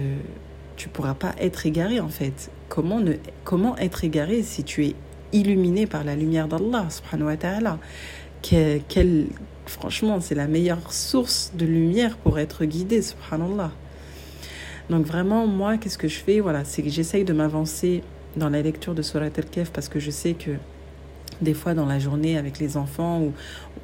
tu 0.76 0.88
pourras 0.88 1.14
pas 1.14 1.34
être 1.38 1.66
égaré 1.66 2.00
en 2.00 2.08
fait. 2.08 2.50
Comment, 2.68 3.00
ne, 3.00 3.14
comment 3.44 3.76
être 3.78 4.04
égaré 4.04 4.42
si 4.42 4.64
tu 4.64 4.86
es 4.86 4.94
illuminé 5.32 5.86
par 5.86 6.04
la 6.04 6.16
lumière 6.16 6.48
d'Allah 6.48 6.88
subhanahu 6.90 7.26
wa 7.26 7.36
ta'ala? 7.36 7.78
Quel, 8.42 9.26
Franchement, 9.66 10.20
c'est 10.20 10.34
la 10.34 10.46
meilleure 10.46 10.92
source 10.92 11.52
de 11.54 11.64
lumière 11.64 12.16
pour 12.18 12.38
être 12.38 12.64
guidé, 12.64 13.00
subhanallah. 13.00 13.72
Donc 14.90 15.06
vraiment, 15.06 15.46
moi, 15.46 15.78
qu'est-ce 15.78 15.98
que 15.98 16.08
je 16.08 16.18
fais? 16.18 16.40
Voilà, 16.40 16.64
c'est 16.64 16.82
que 16.82 16.90
j'essaye 16.90 17.24
de 17.24 17.32
m'avancer 17.32 18.02
dans 18.36 18.50
la 18.50 18.62
lecture 18.62 18.94
de 18.94 19.02
Surat 19.02 19.26
al-Kef 19.36 19.70
parce 19.70 19.88
que 19.88 19.98
je 19.98 20.10
sais 20.10 20.34
que 20.34 20.50
des 21.40 21.54
fois 21.54 21.74
dans 21.74 21.86
la 21.86 21.98
journée 21.98 22.36
avec 22.36 22.58
les 22.58 22.76
enfants 22.76 23.20
ou, 23.20 23.32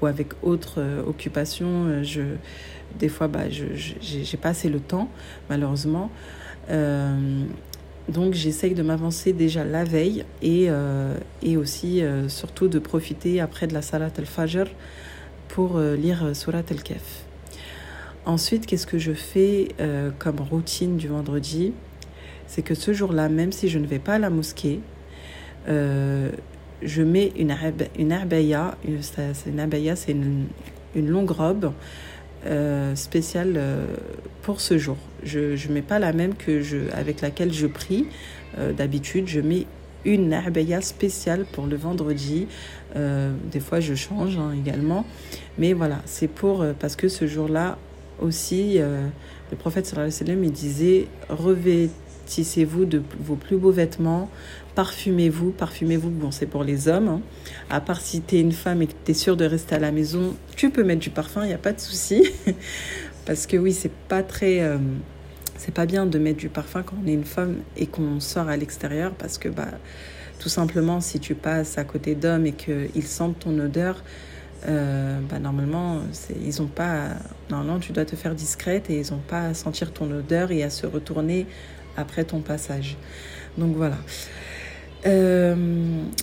ou 0.00 0.06
avec 0.06 0.28
autres 0.42 0.74
euh, 0.78 1.02
occupations, 1.04 1.86
euh, 1.86 2.36
des 2.98 3.08
fois, 3.08 3.28
bah, 3.28 3.48
je 3.48 3.64
n'ai 3.64 4.38
pas 4.40 4.50
assez 4.50 4.68
le 4.68 4.80
temps, 4.80 5.08
malheureusement. 5.48 6.10
Euh, 6.68 7.44
donc 8.08 8.34
j'essaye 8.34 8.74
de 8.74 8.82
m'avancer 8.82 9.32
déjà 9.32 9.64
la 9.64 9.84
veille 9.84 10.24
et, 10.42 10.68
et 11.42 11.56
aussi 11.56 12.02
surtout 12.26 12.66
de 12.66 12.80
profiter 12.80 13.40
après 13.40 13.68
de 13.68 13.74
la 13.74 13.82
salat 13.82 14.10
al-fajr 14.18 14.66
pour 15.46 15.78
lire 15.78 16.34
Surat 16.34 16.64
al-Kaf. 16.68 17.29
Ensuite, 18.26 18.66
qu'est-ce 18.66 18.86
que 18.86 18.98
je 18.98 19.12
fais 19.12 19.68
comme 20.18 20.40
routine 20.40 20.96
du 20.96 21.08
vendredi? 21.08 21.72
C'est 22.46 22.62
que 22.62 22.74
ce 22.74 22.92
jour-là, 22.92 23.28
même 23.28 23.50
si 23.50 23.68
je 23.68 23.78
ne 23.78 23.86
vais 23.86 23.98
pas 23.98 24.14
à 24.14 24.18
la 24.18 24.30
mosquée, 24.30 24.80
je 26.82 27.02
mets 27.02 27.32
une, 27.36 27.54
une 27.98 28.12
abaya, 28.12 28.76
c'est 29.02 29.50
une 29.50 29.60
abaya, 29.60 29.96
c'est 29.96 30.12
une, 30.12 30.46
une, 30.94 31.08
longue 31.08 31.30
robe 31.30 31.72
euh, 32.46 32.94
spéciale 32.94 33.54
euh, 33.56 33.86
pour 34.42 34.60
ce 34.60 34.78
jour. 34.78 34.96
Je 35.22 35.68
ne 35.68 35.74
mets 35.74 35.82
pas 35.82 35.98
la 35.98 36.12
même 36.12 36.34
que 36.34 36.62
je, 36.62 36.78
avec 36.92 37.20
laquelle 37.20 37.52
je 37.52 37.66
prie. 37.66 38.06
Euh, 38.58 38.72
d'habitude, 38.72 39.28
je 39.28 39.40
mets 39.40 39.66
une 40.04 40.32
abaya 40.32 40.80
spéciale 40.80 41.44
pour 41.52 41.66
le 41.66 41.76
vendredi. 41.76 42.46
des 42.94 43.60
fois, 43.60 43.80
je 43.80 43.94
change 43.94 44.38
hein, 44.38 44.52
également. 44.58 45.04
Mais 45.58 45.74
voilà, 45.74 46.00
c'est 46.06 46.28
pour, 46.28 46.64
parce 46.78 46.96
que 46.96 47.08
ce 47.08 47.26
jour-là 47.26 47.76
aussi, 48.20 48.78
le 48.78 49.56
prophète 49.56 49.94
il 49.96 50.52
disait, 50.52 51.06
revêtissez-vous 51.28 52.84
de 52.84 53.02
vos 53.20 53.36
plus 53.36 53.56
beaux 53.56 53.72
vêtements, 53.72 54.30
parfumez-vous, 54.74 55.50
parfumez-vous, 55.50 56.10
bon 56.10 56.30
c'est 56.30 56.46
pour 56.46 56.64
les 56.64 56.88
hommes, 56.88 57.08
hein. 57.08 57.20
à 57.68 57.80
part 57.80 58.00
si 58.00 58.22
tu 58.22 58.36
es 58.36 58.40
une 58.40 58.52
femme 58.52 58.82
et 58.82 58.86
que 58.86 58.94
tu 59.04 59.10
es 59.10 59.14
sûre 59.14 59.36
de 59.36 59.44
rester 59.44 59.74
à 59.74 59.78
la 59.78 59.92
maison, 59.92 60.34
tu 60.56 60.70
peux 60.70 60.84
mettre 60.84 61.00
du 61.00 61.10
parfum, 61.10 61.42
il 61.44 61.48
n'y 61.48 61.54
a 61.54 61.58
pas 61.58 61.72
de 61.72 61.80
souci, 61.80 62.30
parce 63.26 63.46
que 63.46 63.56
oui, 63.56 63.72
c'est 63.72 63.92
pas 64.08 64.22
très... 64.22 64.60
Euh, 64.60 64.78
c'est 65.56 65.74
pas 65.74 65.84
bien 65.84 66.06
de 66.06 66.18
mettre 66.18 66.38
du 66.38 66.48
parfum 66.48 66.82
quand 66.82 66.96
on 67.04 67.06
est 67.06 67.12
une 67.12 67.26
femme 67.26 67.56
et 67.76 67.86
qu'on 67.86 68.18
sort 68.18 68.48
à 68.48 68.56
l'extérieur, 68.56 69.12
parce 69.12 69.36
que 69.36 69.50
bah, 69.50 69.68
tout 70.38 70.48
simplement, 70.48 71.02
si 71.02 71.20
tu 71.20 71.34
passes 71.34 71.76
à 71.76 71.84
côté 71.84 72.14
d'hommes 72.14 72.46
et 72.46 72.52
qu'ils 72.52 73.06
sentent 73.06 73.40
ton 73.40 73.58
odeur, 73.58 74.02
euh, 74.68 75.18
bah, 75.28 75.38
normalement, 75.38 76.00
ils 76.44 76.60
ont 76.62 76.66
pas. 76.66 77.08
Normalement, 77.48 77.78
tu 77.78 77.92
dois 77.92 78.04
te 78.04 78.16
faire 78.16 78.34
discrète 78.34 78.90
et 78.90 79.00
ils 79.00 79.12
n'ont 79.12 79.22
pas 79.26 79.46
à 79.46 79.54
sentir 79.54 79.92
ton 79.92 80.10
odeur 80.10 80.50
et 80.50 80.62
à 80.62 80.70
se 80.70 80.86
retourner 80.86 81.46
après 81.96 82.24
ton 82.24 82.40
passage. 82.40 82.96
Donc 83.58 83.76
voilà. 83.76 83.96
Euh, 85.06 85.54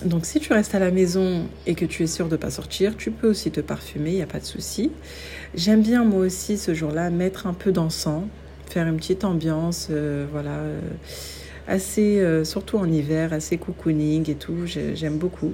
donc 0.04 0.24
si 0.24 0.38
tu 0.38 0.52
restes 0.52 0.74
à 0.74 0.78
la 0.78 0.92
maison 0.92 1.48
et 1.66 1.74
que 1.74 1.84
tu 1.84 2.04
es 2.04 2.06
sûr 2.06 2.26
de 2.26 2.32
ne 2.32 2.36
pas 2.36 2.50
sortir, 2.50 2.96
tu 2.96 3.10
peux 3.10 3.28
aussi 3.28 3.50
te 3.50 3.60
parfumer, 3.60 4.10
il 4.10 4.16
n'y 4.16 4.22
a 4.22 4.26
pas 4.26 4.38
de 4.38 4.44
souci. 4.44 4.92
J'aime 5.54 5.82
bien 5.82 6.04
moi 6.04 6.20
aussi 6.20 6.56
ce 6.56 6.74
jour-là 6.74 7.10
mettre 7.10 7.48
un 7.48 7.54
peu 7.54 7.72
d'encens, 7.72 8.24
faire 8.70 8.86
une 8.86 8.96
petite 8.96 9.24
ambiance, 9.24 9.88
euh, 9.90 10.26
voilà, 10.30 10.58
euh, 10.58 10.80
assez, 11.66 12.24
surtout 12.44 12.78
en 12.78 12.90
hiver, 12.90 13.32
assez 13.32 13.58
cocooning 13.58 14.30
et 14.30 14.36
tout, 14.36 14.64
j'aime 14.64 15.18
beaucoup. 15.18 15.52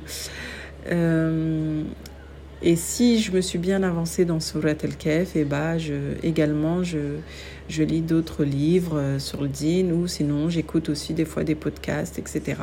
Et 2.62 2.77
si 2.77 3.21
je 3.21 3.33
me 3.33 3.40
suis 3.40 3.59
bien 3.59 3.83
avancée 3.83 4.25
dans 4.25 4.40
Surat 4.40 4.71
el-Kef, 4.83 5.37
et 5.37 5.40
eh 5.40 5.45
bah, 5.45 5.79
je, 5.79 5.95
également 6.23 6.83
je, 6.83 7.19
je 7.69 7.83
lis 7.83 8.01
d'autres 8.01 8.45
livres 8.45 9.17
sur 9.19 9.43
le 9.43 9.49
din 9.49 9.90
ou 9.90 10.07
sinon 10.07 10.49
j'écoute 10.49 10.88
aussi 10.88 11.14
des 11.14 11.25
fois 11.25 11.45
des 11.45 11.55
podcasts, 11.55 12.19
etc. 12.19 12.57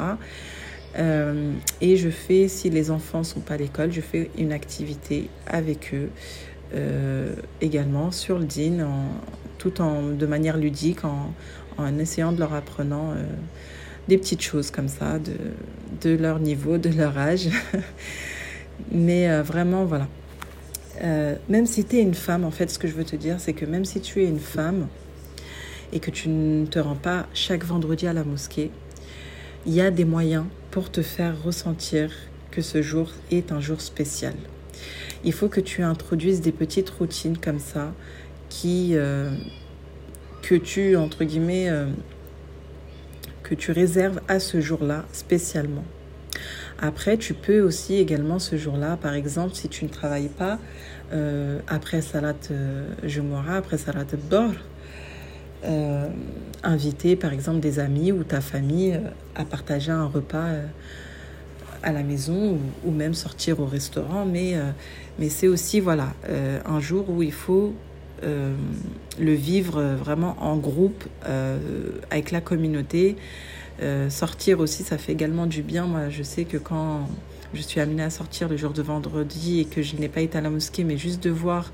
Euh, 0.98 1.54
et 1.80 1.98
je 1.98 2.10
fais, 2.10 2.48
si 2.48 2.70
les 2.70 2.92
enfants 2.92 3.24
sont 3.24 3.40
pas 3.40 3.54
à 3.54 3.58
l'école, 3.58 3.92
je 3.92 4.02
fais 4.02 4.30
une 4.38 4.52
activité 4.52 5.30
avec 5.48 5.94
eux 5.94 6.10
euh, 6.74 7.34
également 7.62 8.12
sur 8.12 8.40
le 8.40 8.46
DIN, 8.46 8.88
tout 9.58 9.82
en, 9.82 10.10
de 10.10 10.26
manière 10.26 10.58
ludique, 10.58 11.06
en, 11.06 11.34
en 11.78 11.98
essayant 11.98 12.32
de 12.32 12.40
leur 12.40 12.54
apprenant 12.54 13.12
euh, 13.12 13.24
des 14.08 14.18
petites 14.18 14.42
choses 14.42 14.72
comme 14.72 14.88
ça, 14.88 15.20
de, 15.20 15.34
de, 16.02 16.16
leur 16.16 16.40
niveau, 16.40 16.78
de 16.78 16.90
leur 16.90 17.18
âge. 17.18 17.50
Mais 18.92 19.42
vraiment, 19.42 19.86
voilà. 19.86 20.08
même 21.50 21.66
si 21.66 21.86
tu 21.86 21.98
es 21.98 22.02
une 22.02 22.14
femme, 22.14 22.44
en 22.44 22.52
fait, 22.52 22.70
ce 22.70 22.80
que 22.80 22.88
je 22.88 22.94
veux 22.94 23.04
te 23.04 23.16
dire, 23.16 23.40
c'est 23.40 23.54
que 23.54 23.66
même 23.66 23.86
si 23.86 24.02
tu 24.02 24.24
es 24.24 24.28
une 24.28 24.40
femme 24.40 24.88
et 25.94 26.00
que 26.00 26.12
tu 26.12 26.30
ne 26.30 26.66
te 26.66 26.80
rends 26.80 26.96
pas 26.96 27.28
chaque 27.34 27.64
vendredi 27.64 28.08
à 28.08 28.14
la 28.14 28.24
mosquée, 28.24 28.72
il 29.66 29.74
y 29.74 29.82
a 29.82 29.92
des 29.92 30.06
moyens 30.06 30.46
pour 30.72 30.90
te 30.90 31.02
faire 31.02 31.42
ressentir 31.44 32.12
que 32.50 32.62
ce 32.62 32.82
jour 32.82 33.12
est 33.30 33.52
un 33.52 33.60
jour 33.60 33.82
spécial. 33.82 34.34
Il 35.24 35.34
faut 35.34 35.50
que 35.50 35.62
tu 35.62 35.84
introduises 35.84 36.42
des 36.42 36.52
petites 36.52 36.90
routines 36.90 37.38
comme 37.38 37.60
ça 37.60 37.94
qui 38.50 38.92
euh, 38.94 39.30
que 40.42 40.56
tu 40.56 40.96
entre 40.96 41.24
guillemets 41.24 41.70
euh, 41.70 41.88
que 43.44 43.56
tu 43.56 43.72
réserves 43.72 44.20
à 44.28 44.40
ce 44.40 44.60
jour-là 44.60 45.06
spécialement. 45.14 45.84
Après, 46.82 47.17
tu 47.17 47.34
peux 47.34 47.62
aussi 47.62 47.96
également 47.96 48.39
ce 48.39 48.58
jour-là, 48.58 48.98
par 48.98 49.13
exemple, 49.13 49.54
si 49.54 49.70
tu 49.70 49.86
ne 49.86 49.89
travailles 49.89 50.30
pas 50.30 50.58
euh, 51.13 51.60
après 51.67 52.02
Salat 52.02 52.34
Jumu'ah, 53.04 53.58
après 53.58 53.78
Salat 53.78 54.06
Dor, 54.30 54.52
euh, 55.63 56.08
inviter 56.63 57.15
par 57.15 57.34
exemple 57.34 57.60
des 57.60 57.78
amis 57.78 58.12
ou 58.12 58.24
ta 58.24 58.41
famille 58.41 58.94
euh, 58.94 59.10
à 59.36 59.46
partager 59.46 59.91
un 59.91 60.06
repas 60.06 60.48
euh, 60.48 60.65
à 61.84 61.91
la 61.91 62.02
maison 62.02 62.58
ou, 62.84 62.91
même 62.91 63.13
sortir 63.13 63.60
au 63.60 63.65
restaurant. 63.65 64.26
Mais, 64.26 64.56
mais 65.17 65.30
c'est 65.30 65.48
aussi 65.48 65.80
voilà, 65.80 66.13
un 66.63 66.80
jour 66.80 67.10
où 67.10 67.24
il 67.24 67.32
faut 67.32 67.74
le 68.22 69.34
vivre 69.34 69.82
vraiment 69.82 70.36
en 70.39 70.58
groupe 70.58 71.04
avec 72.12 72.30
la 72.30 72.39
communauté. 72.39 73.15
Sortir 74.10 74.60
aussi, 74.60 74.84
ça 74.84 74.98
fait 74.98 75.12
également 75.12 75.46
du 75.46 75.62
bien. 75.62 75.86
Moi, 75.86 76.10
je 76.10 76.24
sais 76.24 76.46
que 76.46 76.58
quand 76.58 77.08
je 77.54 77.62
suis 77.62 77.80
amenée 77.80 78.04
à 78.04 78.10
sortir 78.10 78.48
le 78.48 78.58
jour 78.58 78.72
de 78.72 78.82
vendredi 78.82 79.60
et 79.60 79.65
que 79.65 79.82
je 79.82 79.96
n'ai 79.96 80.08
pas 80.08 80.22
été 80.22 80.38
à 80.38 80.41
la 80.41 80.50
mosquée, 80.50 80.84
mais 80.84 80.98
juste 80.98 81.24
de 81.24 81.30
voir 81.30 81.72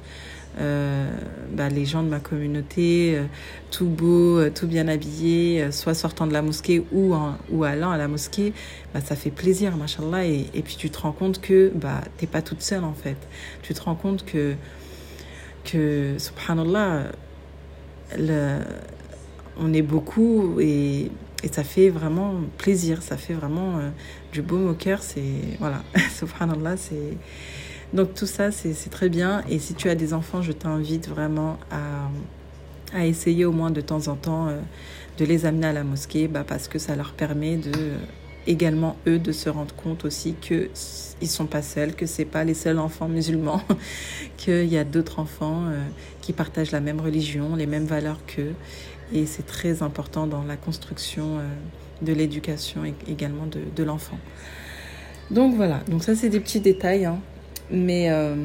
euh, 0.60 1.08
bah, 1.52 1.70
les 1.70 1.86
gens 1.86 2.02
de 2.02 2.10
ma 2.10 2.20
communauté, 2.20 3.13
euh, 3.15 3.26
tout 3.70 3.86
beau, 3.86 4.39
euh, 4.39 4.50
tout 4.54 4.65
bien 4.65 4.88
habillé, 4.88 5.72
soit 5.72 5.93
sortant 5.93 6.26
de 6.26 6.34
la 6.34 6.41
mosquée 6.41 6.84
ou, 6.91 7.13
ou 7.52 7.63
allant 7.63 7.91
à 7.91 7.98
la 7.98 8.08
mosquée, 8.08 8.54
bah, 8.93 9.02
ça 9.02 9.15
fait 9.15 9.30
plaisir, 9.30 9.78
machallah. 9.78 10.26
Et, 10.26 10.48
et 10.54 10.62
puis 10.63 10.76
tu 10.76 10.89
te 10.89 11.00
rends 11.00 11.12
compte 11.12 11.41
que 11.41 11.72
bah, 11.76 12.02
tu 12.17 12.26
n'es 12.26 12.32
pas 12.32 12.41
toute 12.41 12.62
seule 12.62 12.84
en 12.84 12.93
fait. 12.93 13.17
Tu 13.62 13.74
te 13.74 13.82
rends 13.82 13.96
compte 13.96 14.26
que, 14.26 14.56
que 15.63 16.15
subhanallah, 16.17 17.04
le, 18.17 18.60
on 19.60 19.74
est 19.74 19.84
beaucoup 19.84 20.60
et, 20.60 21.12
et, 21.43 21.47
ça 21.50 21.63
fait 21.63 21.89
vraiment 21.89 22.36
plaisir, 22.58 23.02
ça 23.02 23.17
fait 23.17 23.34
vraiment 23.34 23.80
du 24.32 24.41
baume 24.41 24.69
au 24.69 24.73
cœur. 24.73 25.02
C'est, 25.02 25.21
voilà, 25.60 25.84
subhanallah, 26.17 26.78
c'est 26.78 27.17
donc 27.93 28.13
tout 28.13 28.26
ça, 28.26 28.52
c'est 28.52 28.89
très 28.89 29.10
bien. 29.10 29.43
Et 29.50 29.60
si 29.60 29.73
tu 29.73 29.89
as 29.89 29.95
des 29.95 30.13
enfants, 30.13 30.41
je 30.41 30.52
t'invite 30.52 31.08
vraiment 31.08 31.58
à, 31.71 32.97
à, 32.97 33.06
essayer 33.06 33.45
au 33.45 33.52
moins 33.52 33.71
de 33.71 33.82
temps 33.82 34.08
en 34.08 34.15
temps 34.15 34.50
euh, 34.50 34.60
de 35.17 35.26
les 35.26 35.45
amener 35.45 35.67
à 35.67 35.73
la 35.73 35.84
mosquée, 35.84 36.28
bah, 36.28 36.43
parce 36.45 36.67
que 36.67 36.80
ça 36.80 36.95
leur 36.95 37.13
permet 37.13 37.56
de 37.56 37.93
également 38.45 38.95
eux 39.08 39.19
de 39.19 39.34
se 39.34 39.50
rendre 39.50 39.76
compte 39.76 40.06
aussi 40.06 40.34
que 40.41 40.69
ils 41.19 41.28
sont 41.28 41.47
pas 41.47 41.62
seuls, 41.62 41.95
que 41.95 42.06
c'est 42.06 42.26
pas 42.26 42.43
les 42.43 42.54
seuls 42.54 42.80
enfants 42.80 43.08
musulmans, 43.08 43.62
qu'il 44.38 44.65
y 44.65 44.78
a 44.78 44.84
d'autres 44.84 45.19
enfants 45.19 45.63
euh, 45.67 45.84
qui 46.21 46.34
partagent 46.34 46.71
la 46.71 46.80
même 46.80 47.02
religion, 47.02 47.56
les 47.56 47.65
mêmes 47.67 47.86
valeurs 47.86 48.19
qu'eux, 48.26 48.54
et 49.13 49.26
c'est 49.26 49.46
très 49.46 49.82
important 49.84 50.28
dans 50.28 50.43
la 50.43 50.58
construction 50.58 51.39
euh, 51.39 51.48
de 52.02 52.13
l'éducation 52.13 52.82
également 53.08 53.46
de, 53.48 53.84
l'enfant. 53.84 54.17
Donc 55.32 55.56
voilà, 55.56 55.82
donc 55.88 56.04
ça 56.04 56.15
c'est 56.15 56.30
des 56.30 56.39
petits 56.39 56.60
détails. 56.60 57.06
Hein. 57.06 57.20
Mais 57.72 58.10
euh, 58.10 58.36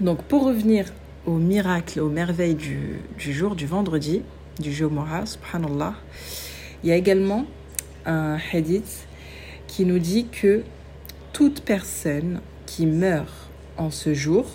donc 0.00 0.22
pour 0.22 0.44
revenir 0.44 0.86
au 1.26 1.36
miracle, 1.36 2.00
aux 2.00 2.08
merveilles 2.08 2.54
du, 2.54 3.00
jour, 3.18 3.56
du 3.56 3.66
vendredi, 3.66 4.22
du 4.60 4.84
Moha, 4.84 5.26
subhanallah, 5.26 5.94
il 6.82 6.90
y 6.90 6.92
a 6.92 6.96
également 6.96 7.46
un 8.04 8.38
hadith 8.52 9.06
qui 9.66 9.84
nous 9.84 9.98
dit 9.98 10.26
que 10.26 10.62
toute 11.32 11.62
personne 11.62 12.40
qui 12.64 12.86
meurt 12.86 13.50
en 13.76 13.90
ce 13.90 14.14
jour 14.14 14.46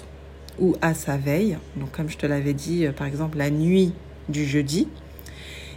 ou 0.60 0.76
à 0.82 0.94
sa 0.94 1.18
veille, 1.18 1.58
donc 1.76 1.92
comme 1.92 2.10
je 2.10 2.18
te 2.18 2.26
l'avais 2.26 2.54
dit, 2.54 2.86
euh, 2.86 2.92
par 2.92 3.08
exemple 3.08 3.38
la 3.38 3.50
nuit 3.50 3.94
du 4.32 4.46
jeudi, 4.46 4.88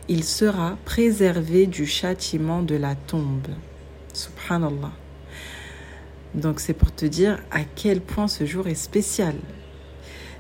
il 0.08 0.24
sera 0.24 0.76
préservé 0.84 1.66
du 1.66 1.86
châtiment 1.86 2.62
de 2.62 2.76
la 2.76 2.94
tombe. 2.94 3.48
Subhanallah. 4.12 4.92
Donc 6.34 6.60
c'est 6.60 6.74
pour 6.74 6.94
te 6.94 7.06
dire 7.06 7.38
à 7.50 7.60
quel 7.64 8.00
point 8.00 8.28
ce 8.28 8.44
jour 8.44 8.66
est 8.66 8.74
spécial. 8.74 9.34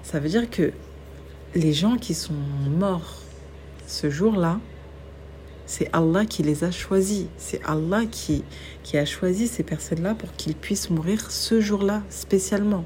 Ça 0.02 0.20
veut 0.20 0.28
dire 0.28 0.50
que 0.50 0.72
les 1.54 1.72
gens 1.72 1.96
qui 1.96 2.14
sont 2.14 2.34
morts 2.78 3.20
ce 3.86 4.10
jour-là, 4.10 4.60
c'est 5.66 5.88
Allah 5.92 6.26
qui 6.26 6.42
les 6.42 6.64
a 6.64 6.70
choisis. 6.70 7.26
C'est 7.38 7.62
Allah 7.64 8.04
qui, 8.10 8.44
qui 8.82 8.98
a 8.98 9.06
choisi 9.06 9.46
ces 9.48 9.62
personnes-là 9.62 10.14
pour 10.14 10.32
qu'ils 10.32 10.56
puissent 10.56 10.90
mourir 10.90 11.30
ce 11.30 11.60
jour-là 11.60 12.02
spécialement. 12.10 12.84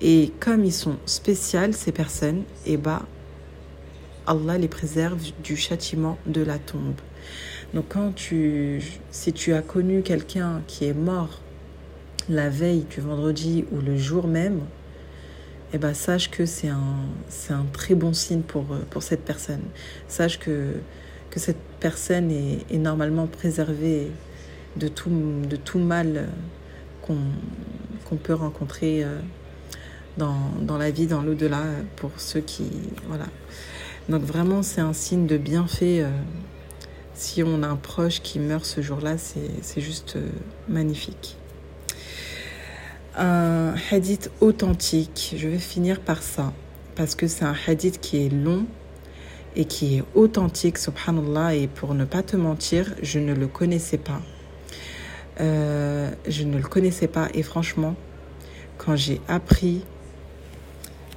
Et 0.00 0.32
comme 0.40 0.64
ils 0.64 0.72
sont 0.72 0.96
spéciales, 1.06 1.74
ces 1.74 1.90
personnes, 1.90 2.42
eh 2.66 2.76
ben, 2.76 3.02
Allah 4.26 4.58
les 4.58 4.68
préserve 4.68 5.20
du 5.42 5.56
châtiment 5.56 6.18
de 6.26 6.42
la 6.42 6.58
tombe. 6.58 7.00
Donc 7.74 7.86
quand 7.88 8.14
tu, 8.14 8.82
si 9.10 9.32
tu 9.32 9.52
as 9.52 9.62
connu 9.62 10.02
quelqu'un 10.02 10.62
qui 10.66 10.84
est 10.84 10.94
mort 10.94 11.40
la 12.28 12.48
veille 12.48 12.86
du 12.90 13.00
vendredi 13.00 13.64
ou 13.72 13.80
le 13.80 13.96
jour 13.96 14.26
même, 14.26 14.60
eh 15.72 15.78
ben, 15.78 15.94
sache 15.94 16.30
que 16.30 16.46
c'est 16.46 16.68
un, 16.68 16.96
c'est 17.28 17.52
un 17.52 17.66
très 17.72 17.94
bon 17.94 18.12
signe 18.12 18.42
pour, 18.42 18.64
pour 18.90 19.02
cette 19.02 19.24
personne. 19.24 19.62
Sache 20.08 20.38
que, 20.38 20.72
que 21.30 21.40
cette 21.40 21.60
personne 21.80 22.30
est, 22.30 22.64
est 22.70 22.78
normalement 22.78 23.26
préservée 23.26 24.10
de 24.76 24.88
tout, 24.88 25.10
de 25.48 25.56
tout 25.56 25.78
mal 25.78 26.28
qu'on, 27.02 27.18
qu'on 28.08 28.16
peut 28.16 28.34
rencontrer 28.34 29.04
euh, 29.04 29.18
dans, 30.18 30.50
dans 30.60 30.78
la 30.78 30.90
vie, 30.90 31.06
dans 31.06 31.22
l'au-delà, 31.22 31.62
pour 31.96 32.10
ceux 32.16 32.40
qui... 32.40 32.70
Voilà. 33.08 33.26
Donc 34.08 34.22
vraiment, 34.22 34.62
c'est 34.62 34.80
un 34.80 34.92
signe 34.92 35.26
de 35.26 35.36
bienfait. 35.36 36.00
Euh, 36.02 36.10
si 37.14 37.42
on 37.42 37.62
a 37.62 37.66
un 37.66 37.76
proche 37.76 38.20
qui 38.22 38.38
meurt 38.38 38.64
ce 38.64 38.80
jour-là, 38.80 39.16
c'est 39.18 39.80
juste 39.80 40.16
euh, 40.16 40.28
magnifique. 40.68 41.36
Un 43.16 43.74
hadith 43.90 44.30
authentique, 44.40 45.34
je 45.36 45.48
vais 45.48 45.58
finir 45.58 46.00
par 46.00 46.22
ça, 46.22 46.52
parce 46.94 47.14
que 47.14 47.26
c'est 47.26 47.44
un 47.44 47.56
hadith 47.66 48.00
qui 48.00 48.26
est 48.26 48.28
long 48.28 48.66
et 49.56 49.64
qui 49.64 49.96
est 49.96 50.04
authentique, 50.14 50.76
subhanallah, 50.76 51.54
et 51.54 51.66
pour 51.66 51.94
ne 51.94 52.04
pas 52.04 52.22
te 52.22 52.36
mentir, 52.36 52.94
je 53.02 53.18
ne 53.18 53.32
le 53.32 53.46
connaissais 53.46 53.96
pas. 53.96 54.20
Euh, 55.40 56.10
je 56.28 56.44
ne 56.44 56.58
le 56.58 56.68
connaissais 56.68 57.08
pas, 57.08 57.28
et 57.32 57.42
franchement, 57.42 57.96
quand 58.76 58.94
j'ai 58.94 59.22
appris 59.26 59.82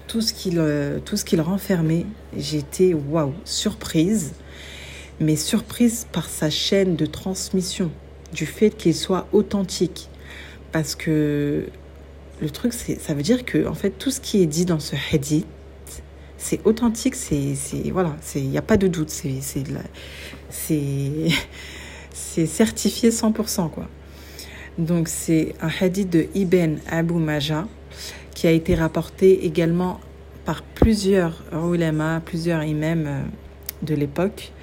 tout 0.10 0.22
ce 0.22 0.34
qu'il 0.34 0.58
euh, 0.58 1.00
tout 1.00 1.16
ce 1.16 1.24
qu'il 1.24 1.40
renfermait, 1.40 2.06
j'étais 2.36 2.94
waouh, 2.94 3.34
surprise, 3.46 4.34
mais 5.22 5.36
surprise 5.36 6.08
par 6.12 6.28
sa 6.28 6.50
chaîne 6.50 6.96
de 6.96 7.06
transmission, 7.06 7.92
du 8.34 8.46
fait 8.46 8.72
qu'il 8.72 8.96
soit 8.96 9.28
authentique, 9.32 10.10
parce 10.72 10.96
que 10.96 11.68
le 12.42 12.50
truc, 12.50 12.74
c'est, 12.74 13.00
ça 13.00 13.14
veut 13.14 13.22
dire 13.22 13.46
que 13.46 13.68
en 13.68 13.76
fait, 13.76 13.92
tout 13.92 14.10
ce 14.10 14.20
qui 14.20 14.42
est 14.42 14.48
dit 14.48 14.66
dans 14.66 14.80
ce 14.80 14.96
hadith, 15.14 15.46
c'est 16.38 16.66
authentique, 16.66 17.16
c'est, 17.16 17.54
c'est 17.54 17.92
voilà, 17.92 18.18
c'est, 18.22 18.40
il 18.40 18.50
n'y 18.50 18.58
a 18.58 18.64
pas 18.64 18.78
de 18.78 18.88
doute, 18.88 19.12
c'est, 19.12 19.42
c'est, 19.42 19.64
c'est, 20.50 21.28
c'est 22.14 22.46
certifié 22.48 23.12
100%, 23.12 23.70
quoi. 23.70 23.88
Donc, 24.80 25.08
c'est 25.08 25.54
un 25.62 25.70
hadith 25.82 26.10
de 26.10 26.28
Ibn 26.34 26.78
Abu 26.90 27.16
Maja 27.16 27.68
qui 28.40 28.48
a 28.48 28.52
été 28.52 28.74
rapporté 28.74 29.46
également 29.46 30.00
par 30.46 30.64
plusieurs 30.64 31.44
ulama, 31.52 32.22
plusieurs 32.24 32.64
imams 32.64 33.06
euh, 33.06 33.22
de 33.82 33.94
l'époque, 33.94 34.54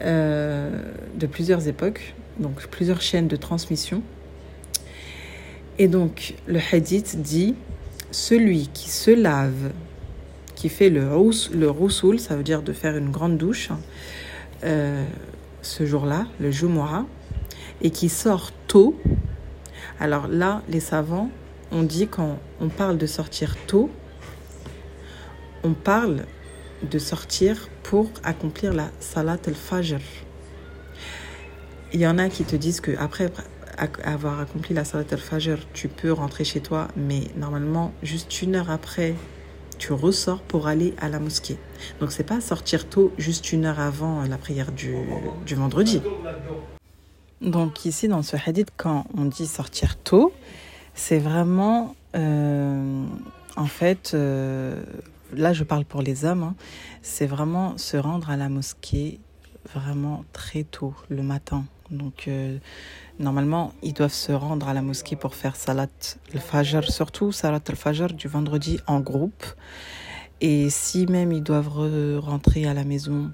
euh, 0.00 0.80
de 1.14 1.26
plusieurs 1.26 1.68
époques, 1.68 2.14
donc 2.38 2.66
plusieurs 2.68 3.02
chaînes 3.02 3.28
de 3.28 3.36
transmission. 3.36 4.02
Et 5.78 5.88
donc, 5.88 6.36
le 6.46 6.58
hadith 6.72 7.20
dit 7.20 7.54
celui 8.12 8.68
qui 8.68 8.88
se 8.88 9.10
lave, 9.10 9.72
qui 10.54 10.70
fait 10.70 10.88
le, 10.88 11.10
le 11.52 11.68
roussoul, 11.68 12.18
ça 12.18 12.34
veut 12.34 12.42
dire 12.42 12.62
de 12.62 12.72
faire 12.72 12.96
une 12.96 13.10
grande 13.10 13.36
douche, 13.36 13.68
euh, 14.64 15.04
ce 15.60 15.84
jour-là, 15.84 16.28
le 16.40 16.50
Jumu'ah, 16.50 17.04
et 17.82 17.90
qui 17.90 18.08
sort 18.08 18.52
tôt. 18.68 18.98
Alors 20.00 20.28
là, 20.28 20.62
les 20.70 20.80
savants 20.80 21.30
ont 21.72 21.82
dit 21.82 22.06
quand 22.06 22.38
on 22.60 22.68
parle 22.68 22.98
de 22.98 23.06
sortir 23.06 23.56
tôt, 23.66 23.90
on 25.64 25.72
parle 25.72 26.26
de 26.82 26.98
sortir 26.98 27.68
pour 27.82 28.10
accomplir 28.22 28.72
la 28.72 28.90
salat 29.00 29.38
al-fajr. 29.46 30.00
Il 31.92 32.00
y 32.00 32.06
en 32.06 32.18
a 32.18 32.28
qui 32.28 32.44
te 32.44 32.56
disent 32.56 32.80
que 32.80 32.96
après 32.98 33.32
avoir 34.04 34.40
accompli 34.40 34.74
la 34.74 34.84
salat 34.84 35.04
al-fajr, 35.10 35.58
tu 35.72 35.88
peux 35.88 36.12
rentrer 36.12 36.44
chez 36.44 36.60
toi, 36.60 36.88
mais 36.96 37.22
normalement, 37.36 37.92
juste 38.02 38.42
une 38.42 38.56
heure 38.56 38.70
après, 38.70 39.14
tu 39.78 39.92
ressors 39.92 40.42
pour 40.42 40.68
aller 40.68 40.94
à 40.98 41.08
la 41.08 41.18
mosquée. 41.18 41.58
Donc, 42.00 42.12
c'est 42.12 42.24
pas 42.24 42.40
sortir 42.40 42.88
tôt, 42.88 43.12
juste 43.18 43.52
une 43.52 43.64
heure 43.64 43.80
avant 43.80 44.22
la 44.22 44.38
prière 44.38 44.72
du, 44.72 44.94
du 45.46 45.54
vendredi. 45.54 46.00
Donc, 47.40 47.84
ici, 47.84 48.06
dans 48.06 48.22
ce 48.22 48.36
hadith, 48.36 48.68
quand 48.76 49.06
on 49.16 49.24
dit 49.24 49.46
sortir 49.46 49.96
tôt, 49.96 50.32
c'est 50.94 51.18
vraiment, 51.18 51.94
euh, 52.16 53.04
en 53.56 53.66
fait, 53.66 54.12
euh, 54.14 54.82
là, 55.32 55.52
je 55.52 55.64
parle 55.64 55.84
pour 55.84 56.02
les 56.02 56.24
hommes, 56.24 56.42
hein, 56.42 56.54
c'est 57.00 57.26
vraiment 57.26 57.78
se 57.78 57.96
rendre 57.96 58.30
à 58.30 58.36
la 58.36 58.48
mosquée 58.48 59.20
vraiment 59.74 60.24
très 60.32 60.64
tôt, 60.64 60.94
le 61.08 61.22
matin. 61.22 61.64
Donc, 61.90 62.24
euh, 62.28 62.58
Normalement, 63.18 63.72
ils 63.82 63.92
doivent 63.92 64.12
se 64.12 64.32
rendre 64.32 64.68
à 64.68 64.74
la 64.74 64.80
mosquée 64.80 65.16
pour 65.16 65.34
faire 65.34 65.54
Salat 65.54 65.86
al-Fajr, 66.34 66.90
surtout 66.90 67.30
Salat 67.30 67.60
al-Fajr 67.68 68.14
du 68.14 68.26
vendredi 68.26 68.80
en 68.86 69.00
groupe. 69.00 69.44
Et 70.40 70.70
si 70.70 71.06
même 71.06 71.30
ils 71.30 71.42
doivent 71.42 71.68
rentrer 72.18 72.66
à 72.66 72.74
la 72.74 72.84
maison, 72.84 73.30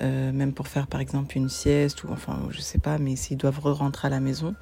même 0.00 0.54
pour 0.54 0.66
faire 0.66 0.86
par 0.88 1.00
exemple 1.00 1.36
une 1.36 1.50
sieste, 1.50 2.02
ou 2.04 2.08
enfin, 2.10 2.48
je 2.50 2.60
sais 2.60 2.78
pas, 2.78 2.98
mais 2.98 3.14
s'ils 3.14 3.36
doivent 3.36 3.60
rentrer 3.60 4.08
à 4.08 4.10
la 4.10 4.18
maison, 4.18 4.56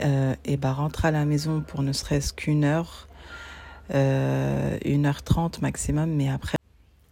euh, 0.00 0.34
et 0.44 0.56
ben 0.56 0.72
rentrer 0.72 1.08
à 1.08 1.10
la 1.10 1.24
maison 1.24 1.60
pour 1.60 1.82
ne 1.82 1.92
serait-ce 1.92 2.32
qu'une 2.32 2.64
heure, 2.64 3.08
euh, 3.94 4.78
une 4.84 5.06
heure 5.06 5.22
trente 5.22 5.62
maximum, 5.62 6.10
mais 6.10 6.28
après. 6.28 6.56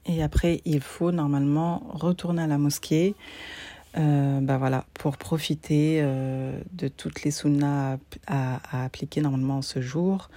Et 0.06 0.22
après, 0.22 0.60
il 0.64 0.80
faut 0.80 1.10
normalement 1.10 1.82
retourner 1.92 2.42
à 2.42 2.46
la 2.46 2.58
mosquée 2.58 3.16
euh, 3.98 4.40
bah 4.40 4.58
voilà, 4.58 4.84
pour 4.92 5.16
profiter 5.16 6.00
euh, 6.02 6.58
de 6.72 6.88
toutes 6.88 7.22
les 7.22 7.30
sunnas 7.30 7.96
à, 8.26 8.84
appliquer 8.84 9.22
normalement 9.22 9.62
ce 9.62 9.80
jour. 9.80 10.28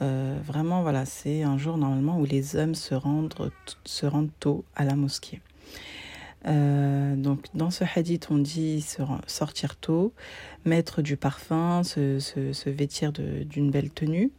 Euh, 0.00 0.38
vraiment, 0.44 0.82
voilà, 0.82 1.04
c'est 1.04 1.42
un 1.42 1.58
jour 1.58 1.76
normalement 1.76 2.18
où 2.20 2.24
les 2.24 2.56
hommes 2.56 2.76
se 2.76 2.94
rendent, 2.94 3.34
se 3.84 4.06
rendent 4.06 4.30
tôt 4.38 4.64
à 4.76 4.84
la 4.84 4.94
mosquée. 4.94 5.40
Donc, 6.44 7.46
dans 7.54 7.70
ce 7.70 7.84
hadith, 7.84 8.28
on 8.30 8.38
dit 8.38 8.84
sortir 9.26 9.76
tôt, 9.76 10.14
mettre 10.64 11.02
du 11.02 11.16
parfum, 11.16 11.82
se, 11.82 12.18
se, 12.18 12.70
vêtir 12.70 13.12
d'une 13.12 13.70
belle 13.70 13.90
tenue. 13.90 14.30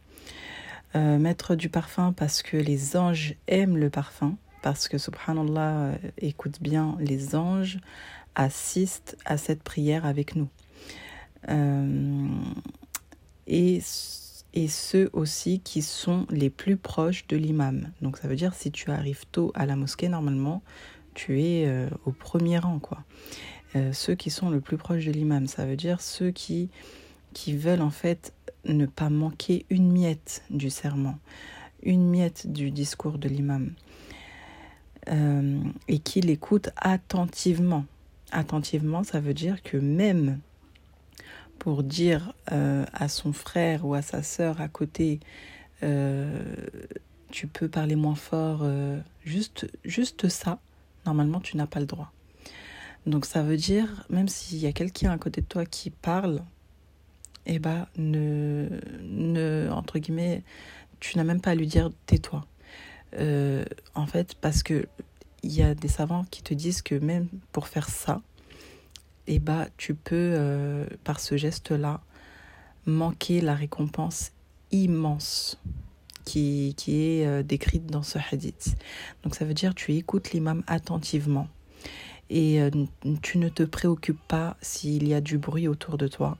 mettre 0.94 1.54
du 1.54 1.68
parfum 1.68 2.12
parce 2.12 2.42
que 2.42 2.56
les 2.56 2.96
anges 2.96 3.36
aiment 3.46 3.76
le 3.76 3.88
parfum, 3.88 4.36
parce 4.62 4.88
que 4.88 4.98
subhanallah, 4.98 5.92
écoute 6.18 6.60
bien, 6.60 6.96
les 6.98 7.34
anges 7.36 7.78
assistent 8.34 9.16
à 9.24 9.36
cette 9.36 9.62
prière 9.62 10.06
avec 10.06 10.36
nous. 10.36 10.48
Euh, 11.48 12.28
et, 13.46 13.80
et 14.54 14.68
ceux 14.68 15.10
aussi 15.12 15.60
qui 15.60 15.82
sont 15.82 16.26
les 16.30 16.50
plus 16.50 16.76
proches 16.76 17.26
de 17.26 17.36
l'imam. 17.36 17.90
Donc 18.00 18.18
ça 18.18 18.28
veut 18.28 18.36
dire 18.36 18.54
si 18.54 18.70
tu 18.70 18.90
arrives 18.90 19.24
tôt 19.30 19.52
à 19.54 19.66
la 19.66 19.76
mosquée, 19.76 20.08
normalement, 20.08 20.62
tu 21.14 21.42
es 21.42 21.66
euh, 21.66 21.88
au 22.04 22.12
premier 22.12 22.58
rang. 22.58 22.78
quoi. 22.78 23.04
Euh, 23.74 23.92
ceux 23.92 24.14
qui 24.14 24.30
sont 24.30 24.50
le 24.50 24.60
plus 24.60 24.76
proches 24.76 25.06
de 25.06 25.12
l'imam, 25.12 25.46
ça 25.46 25.66
veut 25.66 25.76
dire 25.76 26.00
ceux 26.00 26.30
qui, 26.30 26.70
veulent 27.46 27.82
en 27.82 27.90
fait 27.90 28.32
ne 28.64 28.86
pas 28.86 29.10
manquer 29.10 29.66
une 29.70 29.90
miette 29.90 30.42
du 30.50 30.70
serment, 30.70 31.18
une 31.82 32.08
miette 32.08 32.52
du 32.52 32.70
discours 32.70 33.18
de 33.18 33.28
l'imam. 33.28 33.72
et 35.88 35.98
qui 35.98 36.20
l'écoutent 36.20 36.70
attentivement 36.76 37.84
attentivement, 38.32 39.04
ça 39.04 39.20
veut 39.20 39.34
dire 39.34 39.62
que 39.62 39.76
même 39.76 40.40
pour 41.58 41.84
dire 41.84 42.32
euh, 42.50 42.84
à 42.92 43.08
son 43.08 43.32
frère 43.32 43.86
ou 43.86 43.94
à 43.94 44.02
sa 44.02 44.22
sœur 44.22 44.60
à 44.60 44.68
côté, 44.68 45.20
euh, 45.82 46.42
tu 47.30 47.46
peux 47.46 47.68
parler 47.68 47.94
moins 47.94 48.16
fort, 48.16 48.60
euh, 48.62 48.98
juste 49.24 50.28
ça, 50.28 50.58
normalement 51.06 51.40
tu 51.40 51.56
n'as 51.56 51.66
pas 51.66 51.80
le 51.80 51.86
droit. 51.86 52.12
Donc 53.06 53.24
ça 53.26 53.42
veut 53.42 53.56
dire, 53.56 54.06
même 54.10 54.28
s'il 54.28 54.58
y 54.58 54.66
a 54.66 54.72
quelqu'un 54.72 55.10
à 55.10 55.18
côté 55.18 55.40
de 55.40 55.46
toi 55.46 55.66
qui 55.66 55.90
parle, 55.90 56.42
eh 57.46 57.58
ben, 57.58 57.86
ne, 57.96 58.68
ne, 59.02 59.68
entre 59.72 59.98
guillemets, 59.98 60.42
tu 61.00 61.16
n'as 61.16 61.24
même 61.24 61.40
pas 61.40 61.50
à 61.50 61.54
lui 61.56 61.66
dire 61.66 61.90
tais-toi. 62.06 62.46
en 63.94 64.06
fait, 64.06 64.36
parce 64.40 64.62
que 64.62 64.86
il 65.42 65.52
y 65.52 65.62
a 65.62 65.74
des 65.74 65.88
savants 65.88 66.24
qui 66.30 66.42
te 66.42 66.54
disent 66.54 66.82
que 66.82 66.94
même 66.94 67.26
pour 67.50 67.68
faire 67.68 67.88
ça, 67.88 68.22
eh 69.26 69.38
bah, 69.38 69.66
tu 69.76 69.94
peux, 69.94 70.34
euh, 70.36 70.86
par 71.04 71.20
ce 71.20 71.36
geste-là, 71.36 72.00
manquer 72.86 73.40
la 73.40 73.54
récompense 73.54 74.32
immense 74.70 75.60
qui, 76.24 76.74
qui 76.76 77.02
est 77.02 77.26
euh, 77.26 77.42
décrite 77.42 77.86
dans 77.86 78.02
ce 78.02 78.18
hadith. 78.30 78.76
Donc 79.22 79.34
ça 79.34 79.44
veut 79.44 79.54
dire 79.54 79.74
tu 79.74 79.94
écoutes 79.94 80.32
l'imam 80.32 80.62
attentivement 80.66 81.48
et 82.30 82.62
euh, 82.62 82.70
tu 83.20 83.38
ne 83.38 83.48
te 83.48 83.62
préoccupes 83.62 84.26
pas 84.26 84.56
s'il 84.62 85.06
y 85.06 85.14
a 85.14 85.20
du 85.20 85.38
bruit 85.38 85.68
autour 85.68 85.98
de 85.98 86.08
toi. 86.08 86.38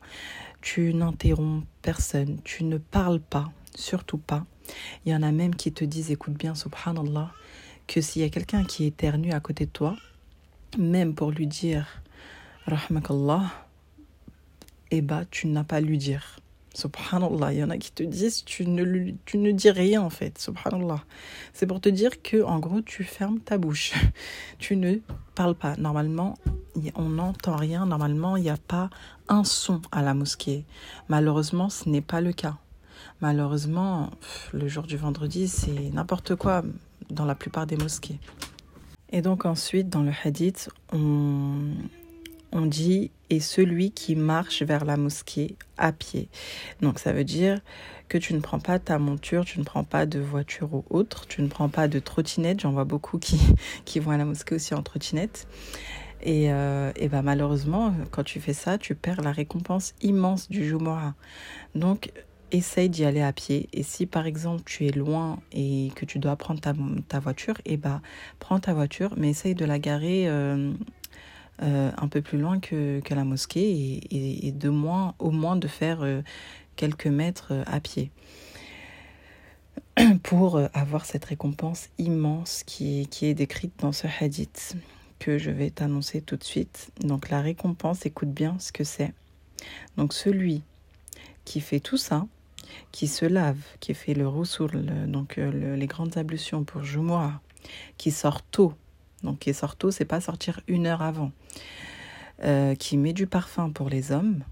Tu 0.62 0.94
n'interromps 0.94 1.66
personne, 1.82 2.38
tu 2.44 2.64
ne 2.64 2.78
parles 2.78 3.20
pas, 3.20 3.52
surtout 3.74 4.18
pas. 4.18 4.46
Il 5.04 5.12
y 5.12 5.14
en 5.14 5.22
a 5.22 5.32
même 5.32 5.54
qui 5.54 5.72
te 5.72 5.84
disent, 5.84 6.10
écoute 6.10 6.34
bien, 6.34 6.54
subhanallah, 6.54 7.32
que 7.86 8.00
s'il 8.00 8.22
y 8.22 8.24
a 8.24 8.30
quelqu'un 8.30 8.64
qui 8.64 8.86
éternue 8.86 9.32
à 9.32 9.40
côté 9.40 9.66
de 9.66 9.70
toi, 9.70 9.96
même 10.78 11.14
pour 11.14 11.30
lui 11.30 11.46
dire 11.46 12.02
rahmakallah, 12.66 13.52
eh 14.90 15.02
bah, 15.02 15.24
tu 15.30 15.46
n'as 15.48 15.64
pas 15.64 15.76
à 15.76 15.80
lui 15.80 15.98
dire. 15.98 16.38
Subhanallah, 16.74 17.52
il 17.52 17.58
y 17.58 17.64
en 17.64 17.70
a 17.70 17.76
qui 17.76 17.92
te 17.92 18.02
disent 18.02 18.44
tu 18.44 18.66
ne, 18.66 19.12
tu 19.26 19.38
ne 19.38 19.52
dis 19.52 19.70
rien 19.70 20.02
en 20.02 20.10
fait. 20.10 20.38
Subhanallah. 20.38 21.04
C'est 21.52 21.66
pour 21.66 21.80
te 21.80 21.88
dire 21.88 22.22
que 22.22 22.42
en 22.42 22.58
gros 22.58 22.80
tu 22.80 23.04
fermes 23.04 23.40
ta 23.40 23.58
bouche. 23.58 23.92
Tu 24.58 24.76
ne 24.76 24.96
parles 25.34 25.56
pas. 25.56 25.76
Normalement, 25.76 26.38
on 26.94 27.08
n'entend 27.08 27.56
rien. 27.56 27.84
Normalement, 27.84 28.36
il 28.36 28.44
n'y 28.44 28.50
a 28.50 28.56
pas 28.56 28.90
un 29.28 29.42
son 29.42 29.82
à 29.90 30.02
la 30.02 30.14
mosquée. 30.14 30.64
Malheureusement, 31.08 31.68
ce 31.68 31.88
n'est 31.88 32.00
pas 32.00 32.20
le 32.20 32.32
cas. 32.32 32.58
Malheureusement, 33.20 34.10
le 34.52 34.68
jour 34.68 34.84
du 34.84 34.96
vendredi, 34.96 35.48
c'est 35.48 35.90
n'importe 35.92 36.36
quoi 36.36 36.62
dans 37.10 37.24
la 37.24 37.34
plupart 37.34 37.66
des 37.66 37.76
mosquées. 37.76 38.20
Et 39.10 39.20
donc 39.20 39.44
ensuite, 39.44 39.88
dans 39.88 40.02
le 40.02 40.12
hadith, 40.24 40.70
on, 40.92 41.74
on 42.52 42.66
dit 42.66 43.10
et 43.30 43.40
celui 43.40 43.90
qui 43.90 44.14
marche 44.14 44.62
vers 44.62 44.84
la 44.84 44.96
mosquée 44.96 45.56
à 45.78 45.90
pied. 45.92 46.28
Donc 46.80 46.98
ça 46.98 47.12
veut 47.12 47.24
dire 47.24 47.60
que 48.08 48.18
tu 48.18 48.34
ne 48.34 48.40
prends 48.40 48.60
pas 48.60 48.78
ta 48.78 48.98
monture, 48.98 49.44
tu 49.44 49.58
ne 49.58 49.64
prends 49.64 49.84
pas 49.84 50.04
de 50.04 50.20
voiture 50.20 50.74
ou 50.74 50.84
autre, 50.90 51.26
tu 51.26 51.40
ne 51.40 51.48
prends 51.48 51.70
pas 51.70 51.88
de 51.88 51.98
trottinette. 51.98 52.60
J'en 52.60 52.72
vois 52.72 52.84
beaucoup 52.84 53.18
qui, 53.18 53.38
qui 53.84 54.00
vont 54.00 54.10
à 54.10 54.18
la 54.18 54.26
mosquée 54.26 54.54
aussi 54.54 54.74
en 54.74 54.82
trottinette. 54.82 55.46
Et, 56.22 56.52
euh, 56.52 56.92
et 56.94 57.08
ben 57.08 57.22
malheureusement, 57.22 57.94
quand 58.10 58.22
tu 58.22 58.38
fais 58.38 58.52
ça, 58.52 58.78
tu 58.78 58.94
perds 58.94 59.22
la 59.22 59.32
récompense 59.32 59.94
immense 60.02 60.48
du 60.48 60.64
Jumora. 60.64 61.14
Donc 61.74 62.12
essaye 62.52 62.90
d'y 62.90 63.04
aller 63.04 63.22
à 63.22 63.32
pied. 63.32 63.68
Et 63.72 63.82
si 63.82 64.06
par 64.06 64.26
exemple 64.26 64.62
tu 64.66 64.86
es 64.86 64.92
loin 64.92 65.40
et 65.52 65.90
que 65.96 66.04
tu 66.04 66.18
dois 66.18 66.36
prendre 66.36 66.60
ta, 66.60 66.74
ta 67.08 67.18
voiture, 67.18 67.54
et 67.64 67.76
ben 67.76 68.02
prends 68.38 68.60
ta 68.60 68.74
voiture, 68.74 69.14
mais 69.16 69.30
essaye 69.30 69.54
de 69.54 69.64
la 69.64 69.78
garer. 69.78 70.28
Euh, 70.28 70.72
un 71.58 72.08
peu 72.08 72.22
plus 72.22 72.38
loin 72.38 72.58
que, 72.58 73.00
la 73.10 73.24
mosquée 73.24 73.70
et, 73.70 74.46
et, 74.46 74.52
de 74.52 74.68
moins, 74.68 75.14
au 75.18 75.30
moins 75.30 75.56
de 75.56 75.68
faire 75.68 76.02
euh, 76.02 76.22
quelques 76.76 77.06
mètres 77.06 77.48
euh, 77.52 77.62
à 77.66 77.80
pied 77.80 78.10
pour 80.22 80.60
avoir 80.74 81.04
cette 81.04 81.24
récompense 81.24 81.88
immense 81.98 82.62
qui, 82.64 83.06
qui 83.08 83.26
est 83.26 83.34
décrite 83.34 83.72
dans 83.78 83.92
ce 83.92 84.06
hadith 84.20 84.76
que 85.18 85.38
je 85.38 85.50
vais 85.50 85.70
t'annoncer 85.70 86.20
tout 86.20 86.36
de 86.36 86.44
suite. 86.44 86.90
Donc 87.00 87.30
la 87.30 87.40
récompense, 87.40 88.06
écoute 88.06 88.30
bien 88.30 88.56
ce 88.58 88.72
que 88.72 88.84
c'est. 88.84 89.12
Donc 89.96 90.12
celui 90.12 90.62
qui 91.44 91.60
fait 91.60 91.80
tout 91.80 91.96
ça, 91.96 92.26
qui 92.90 93.06
se 93.06 93.24
lave, 93.24 93.60
qui 93.80 93.94
fait 93.94 94.14
le 94.14 94.26
roussoul, 94.26 94.84
donc 95.06 95.36
les 95.36 95.86
grandes 95.86 96.16
ablutions 96.16 96.64
pour 96.64 96.82
Jumu'ah, 96.82 97.40
qui 97.98 98.10
sort 98.10 98.42
tôt 98.42 98.74
donc 99.22 99.40
qui 99.40 99.54
sort 99.54 99.76
tôt, 99.76 99.90
c'est 99.90 100.04
pas 100.04 100.20
sortir 100.20 100.60
une 100.68 100.86
heure 100.86 101.02
avant. 101.02 101.32
Euh, 102.44 102.74
qui 102.74 102.96
met 102.96 103.12
du 103.12 103.28
parfum 103.28 103.70
pour 103.70 103.88
les 103.88 104.10
hommes, 104.10 104.42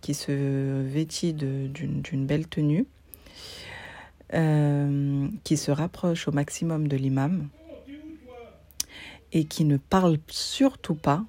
qui 0.00 0.14
se 0.14 0.82
vêtit 0.82 1.32
d'une 1.32 2.26
belle 2.26 2.46
tenue, 2.46 2.86
euh, 4.34 5.28
qui 5.42 5.56
se 5.56 5.72
rapproche 5.72 6.28
au 6.28 6.32
maximum 6.32 6.86
de 6.86 6.96
l'imam 6.96 7.48
et 9.32 9.44
qui 9.44 9.64
ne 9.64 9.76
parle 9.76 10.18
surtout 10.28 10.94
pas 10.94 11.24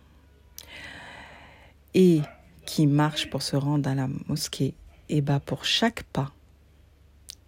et 1.95 2.21
qui 2.65 2.85
marche 2.85 3.29
pour 3.29 3.41
se 3.41 3.55
rendre 3.55 3.89
à 3.89 3.95
la 3.95 4.07
mosquée, 4.27 4.73
et 5.09 5.21
bah 5.21 5.39
pour 5.39 5.65
chaque 5.65 6.03
pas 6.03 6.31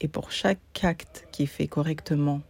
et 0.01 0.07
pour 0.07 0.31
chaque 0.31 0.59
acte 0.83 1.27
qui 1.31 1.47
fait 1.47 1.67
correctement 1.67 2.41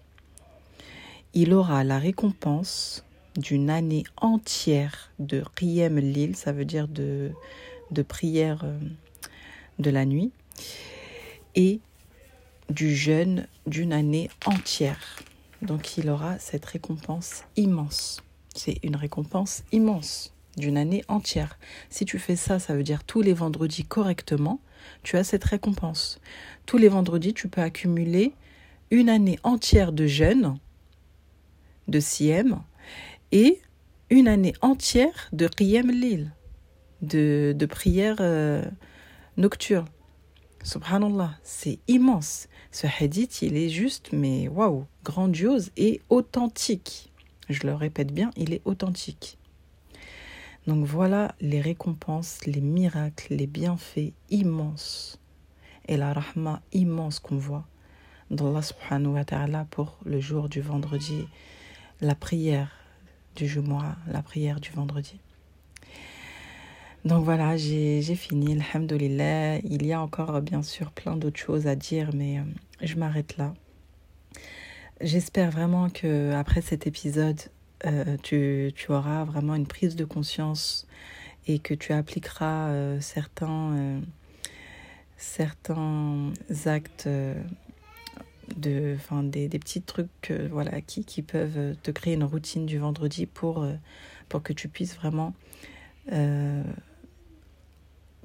il 1.35 1.53
aura 1.53 1.83
la 1.83 1.99
récompense 1.99 3.03
d'une 3.37 3.69
année 3.69 4.05
entière 4.17 5.11
de 5.19 5.43
Riem 5.57 5.99
Lil, 5.99 6.35
ça 6.37 6.53
veut 6.53 6.63
dire 6.63 6.87
de, 6.87 7.31
de 7.91 8.01
prière 8.01 8.61
euh, 8.63 8.79
de 9.77 9.89
la 9.89 10.05
nuit, 10.05 10.31
et 11.55 11.81
du 12.69 12.95
jeûne 12.95 13.47
d'une 13.67 13.91
année 13.91 14.29
entière. 14.45 15.19
Donc 15.61 15.97
il 15.97 16.09
aura 16.09 16.39
cette 16.39 16.65
récompense 16.65 17.43
immense. 17.57 18.21
C'est 18.55 18.79
une 18.83 18.95
récompense 18.95 19.63
immense 19.73 20.33
d'une 20.57 20.77
année 20.77 21.03
entière. 21.09 21.59
Si 21.89 22.05
tu 22.05 22.17
fais 22.17 22.37
ça, 22.37 22.59
ça 22.59 22.73
veut 22.73 22.83
dire 22.83 23.03
tous 23.03 23.21
les 23.21 23.33
vendredis 23.33 23.83
correctement, 23.83 24.61
tu 25.03 25.17
as 25.17 25.25
cette 25.25 25.43
récompense. 25.43 26.21
Tous 26.65 26.77
les 26.77 26.87
vendredis, 26.87 27.33
tu 27.33 27.49
peux 27.49 27.61
accumuler 27.61 28.31
une 28.89 29.09
année 29.09 29.37
entière 29.43 29.91
de 29.91 30.07
jeûne 30.07 30.57
de 31.87 31.99
Siem 31.99 32.61
et 33.31 33.61
une 34.09 34.27
année 34.27 34.53
entière 34.61 35.29
de 35.33 35.47
Qiyam 35.47 35.89
Lil, 35.89 36.31
de, 37.01 37.55
de 37.57 37.65
prière 37.65 38.17
euh, 38.19 38.63
nocturne. 39.37 39.87
Subhanallah, 40.63 41.37
c'est 41.43 41.79
immense. 41.87 42.47
Ce 42.71 42.87
hadith, 42.87 43.41
il 43.41 43.55
est 43.55 43.69
juste, 43.69 44.09
mais 44.11 44.47
waouh, 44.47 44.85
grandiose 45.03 45.71
et 45.77 46.01
authentique. 46.09 47.11
Je 47.49 47.67
le 47.67 47.75
répète 47.75 48.11
bien, 48.11 48.31
il 48.35 48.53
est 48.53 48.61
authentique. 48.65 49.37
Donc 50.65 50.83
voilà 50.85 51.35
les 51.41 51.61
récompenses, 51.61 52.39
les 52.47 52.61
miracles, 52.61 53.35
les 53.35 53.45
bienfaits 53.45 54.13
immenses 54.31 55.19
et 55.87 55.97
la 55.97 56.13
rahma 56.13 56.61
immense 56.73 57.19
qu'on 57.19 57.37
voit 57.37 57.67
d'Allah 58.31 58.63
subhanahu 58.63 59.13
wa 59.13 59.65
pour 59.69 59.99
le 60.03 60.19
jour 60.19 60.49
du 60.49 60.61
vendredi 60.61 61.27
la 62.01 62.15
prière 62.15 62.71
du 63.35 63.47
Jumu'ah, 63.47 63.95
la 64.07 64.21
prière 64.21 64.59
du 64.59 64.71
vendredi. 64.71 65.19
Donc 67.05 67.23
voilà, 67.23 67.55
j'ai 67.55 68.01
fini, 68.15 68.59
alhamdoulilah. 68.59 69.59
Il 69.59 69.85
y 69.85 69.93
a 69.93 70.01
encore 70.01 70.41
bien 70.41 70.63
sûr 70.63 70.91
plein 70.91 71.15
d'autres 71.15 71.39
choses 71.39 71.67
à 71.67 71.75
dire, 71.75 72.09
mais 72.15 72.39
euh, 72.39 72.43
je 72.81 72.95
m'arrête 72.95 73.37
là. 73.37 73.53
J'espère 75.01 75.51
vraiment 75.51 75.89
que 75.89 76.33
après 76.33 76.61
cet 76.61 76.87
épisode, 76.87 77.39
euh, 77.85 78.17
tu, 78.23 78.71
tu, 78.75 78.91
auras 78.91 79.23
vraiment 79.23 79.53
une 79.53 79.67
prise 79.67 79.95
de 79.95 80.05
conscience 80.05 80.87
et 81.45 81.59
que 81.59 81.75
tu 81.75 81.93
appliqueras 81.93 82.69
euh, 82.69 82.99
certains, 83.01 84.01
certains 85.15 86.33
actes 86.65 87.07
de, 88.57 88.95
enfin, 88.95 89.23
des, 89.23 89.47
des 89.47 89.59
petits 89.59 89.81
trucs 89.81 90.31
euh, 90.31 90.47
voilà, 90.51 90.81
qui, 90.81 91.03
qui 91.03 91.21
peuvent 91.21 91.75
te 91.81 91.91
créer 91.91 92.13
une 92.13 92.23
routine 92.23 92.65
du 92.65 92.77
vendredi 92.77 93.25
pour, 93.25 93.63
euh, 93.63 93.73
pour 94.29 94.43
que 94.43 94.53
tu 94.53 94.67
puisses 94.67 94.95
vraiment 94.95 95.33
euh, 96.11 96.63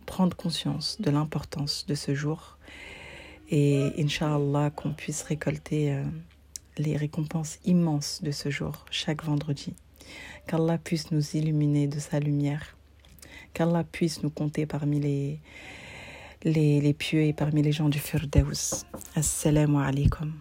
prendre 0.07 0.37
conscience 0.37 1.01
de 1.01 1.11
l'importance 1.11 1.87
de 1.87 1.95
ce 1.95 2.15
jour 2.15 2.59
et 3.49 3.93
Inch'Allah 3.99 4.71
qu'on 4.71 4.93
puisse 4.93 5.23
récolter 5.23 6.01
les 6.79 6.97
récompenses 6.97 7.59
immenses 7.65 8.23
de 8.23 8.31
ce 8.31 8.49
jour 8.49 8.85
chaque 8.93 9.25
vendredi. 9.25 9.75
Qu'Allah 10.47 10.79
puisse 10.79 11.11
nous 11.11 11.37
illuminer 11.37 11.89
de 11.89 11.99
sa 11.99 12.21
lumière. 12.21 12.77
Qu'Allah 13.53 13.83
puisse 13.83 14.23
nous 14.23 14.31
compter 14.31 14.67
parmi 14.67 15.01
les, 15.01 15.41
les, 16.45 16.81
les 16.81 16.93
pieux 16.95 17.23
et 17.23 17.33
parmi 17.33 17.63
les 17.63 17.73
gens 17.73 17.89
du 17.89 17.99
Firdaus. 17.99 18.85
Assalamu 19.15 19.79
alaikum. 19.79 20.33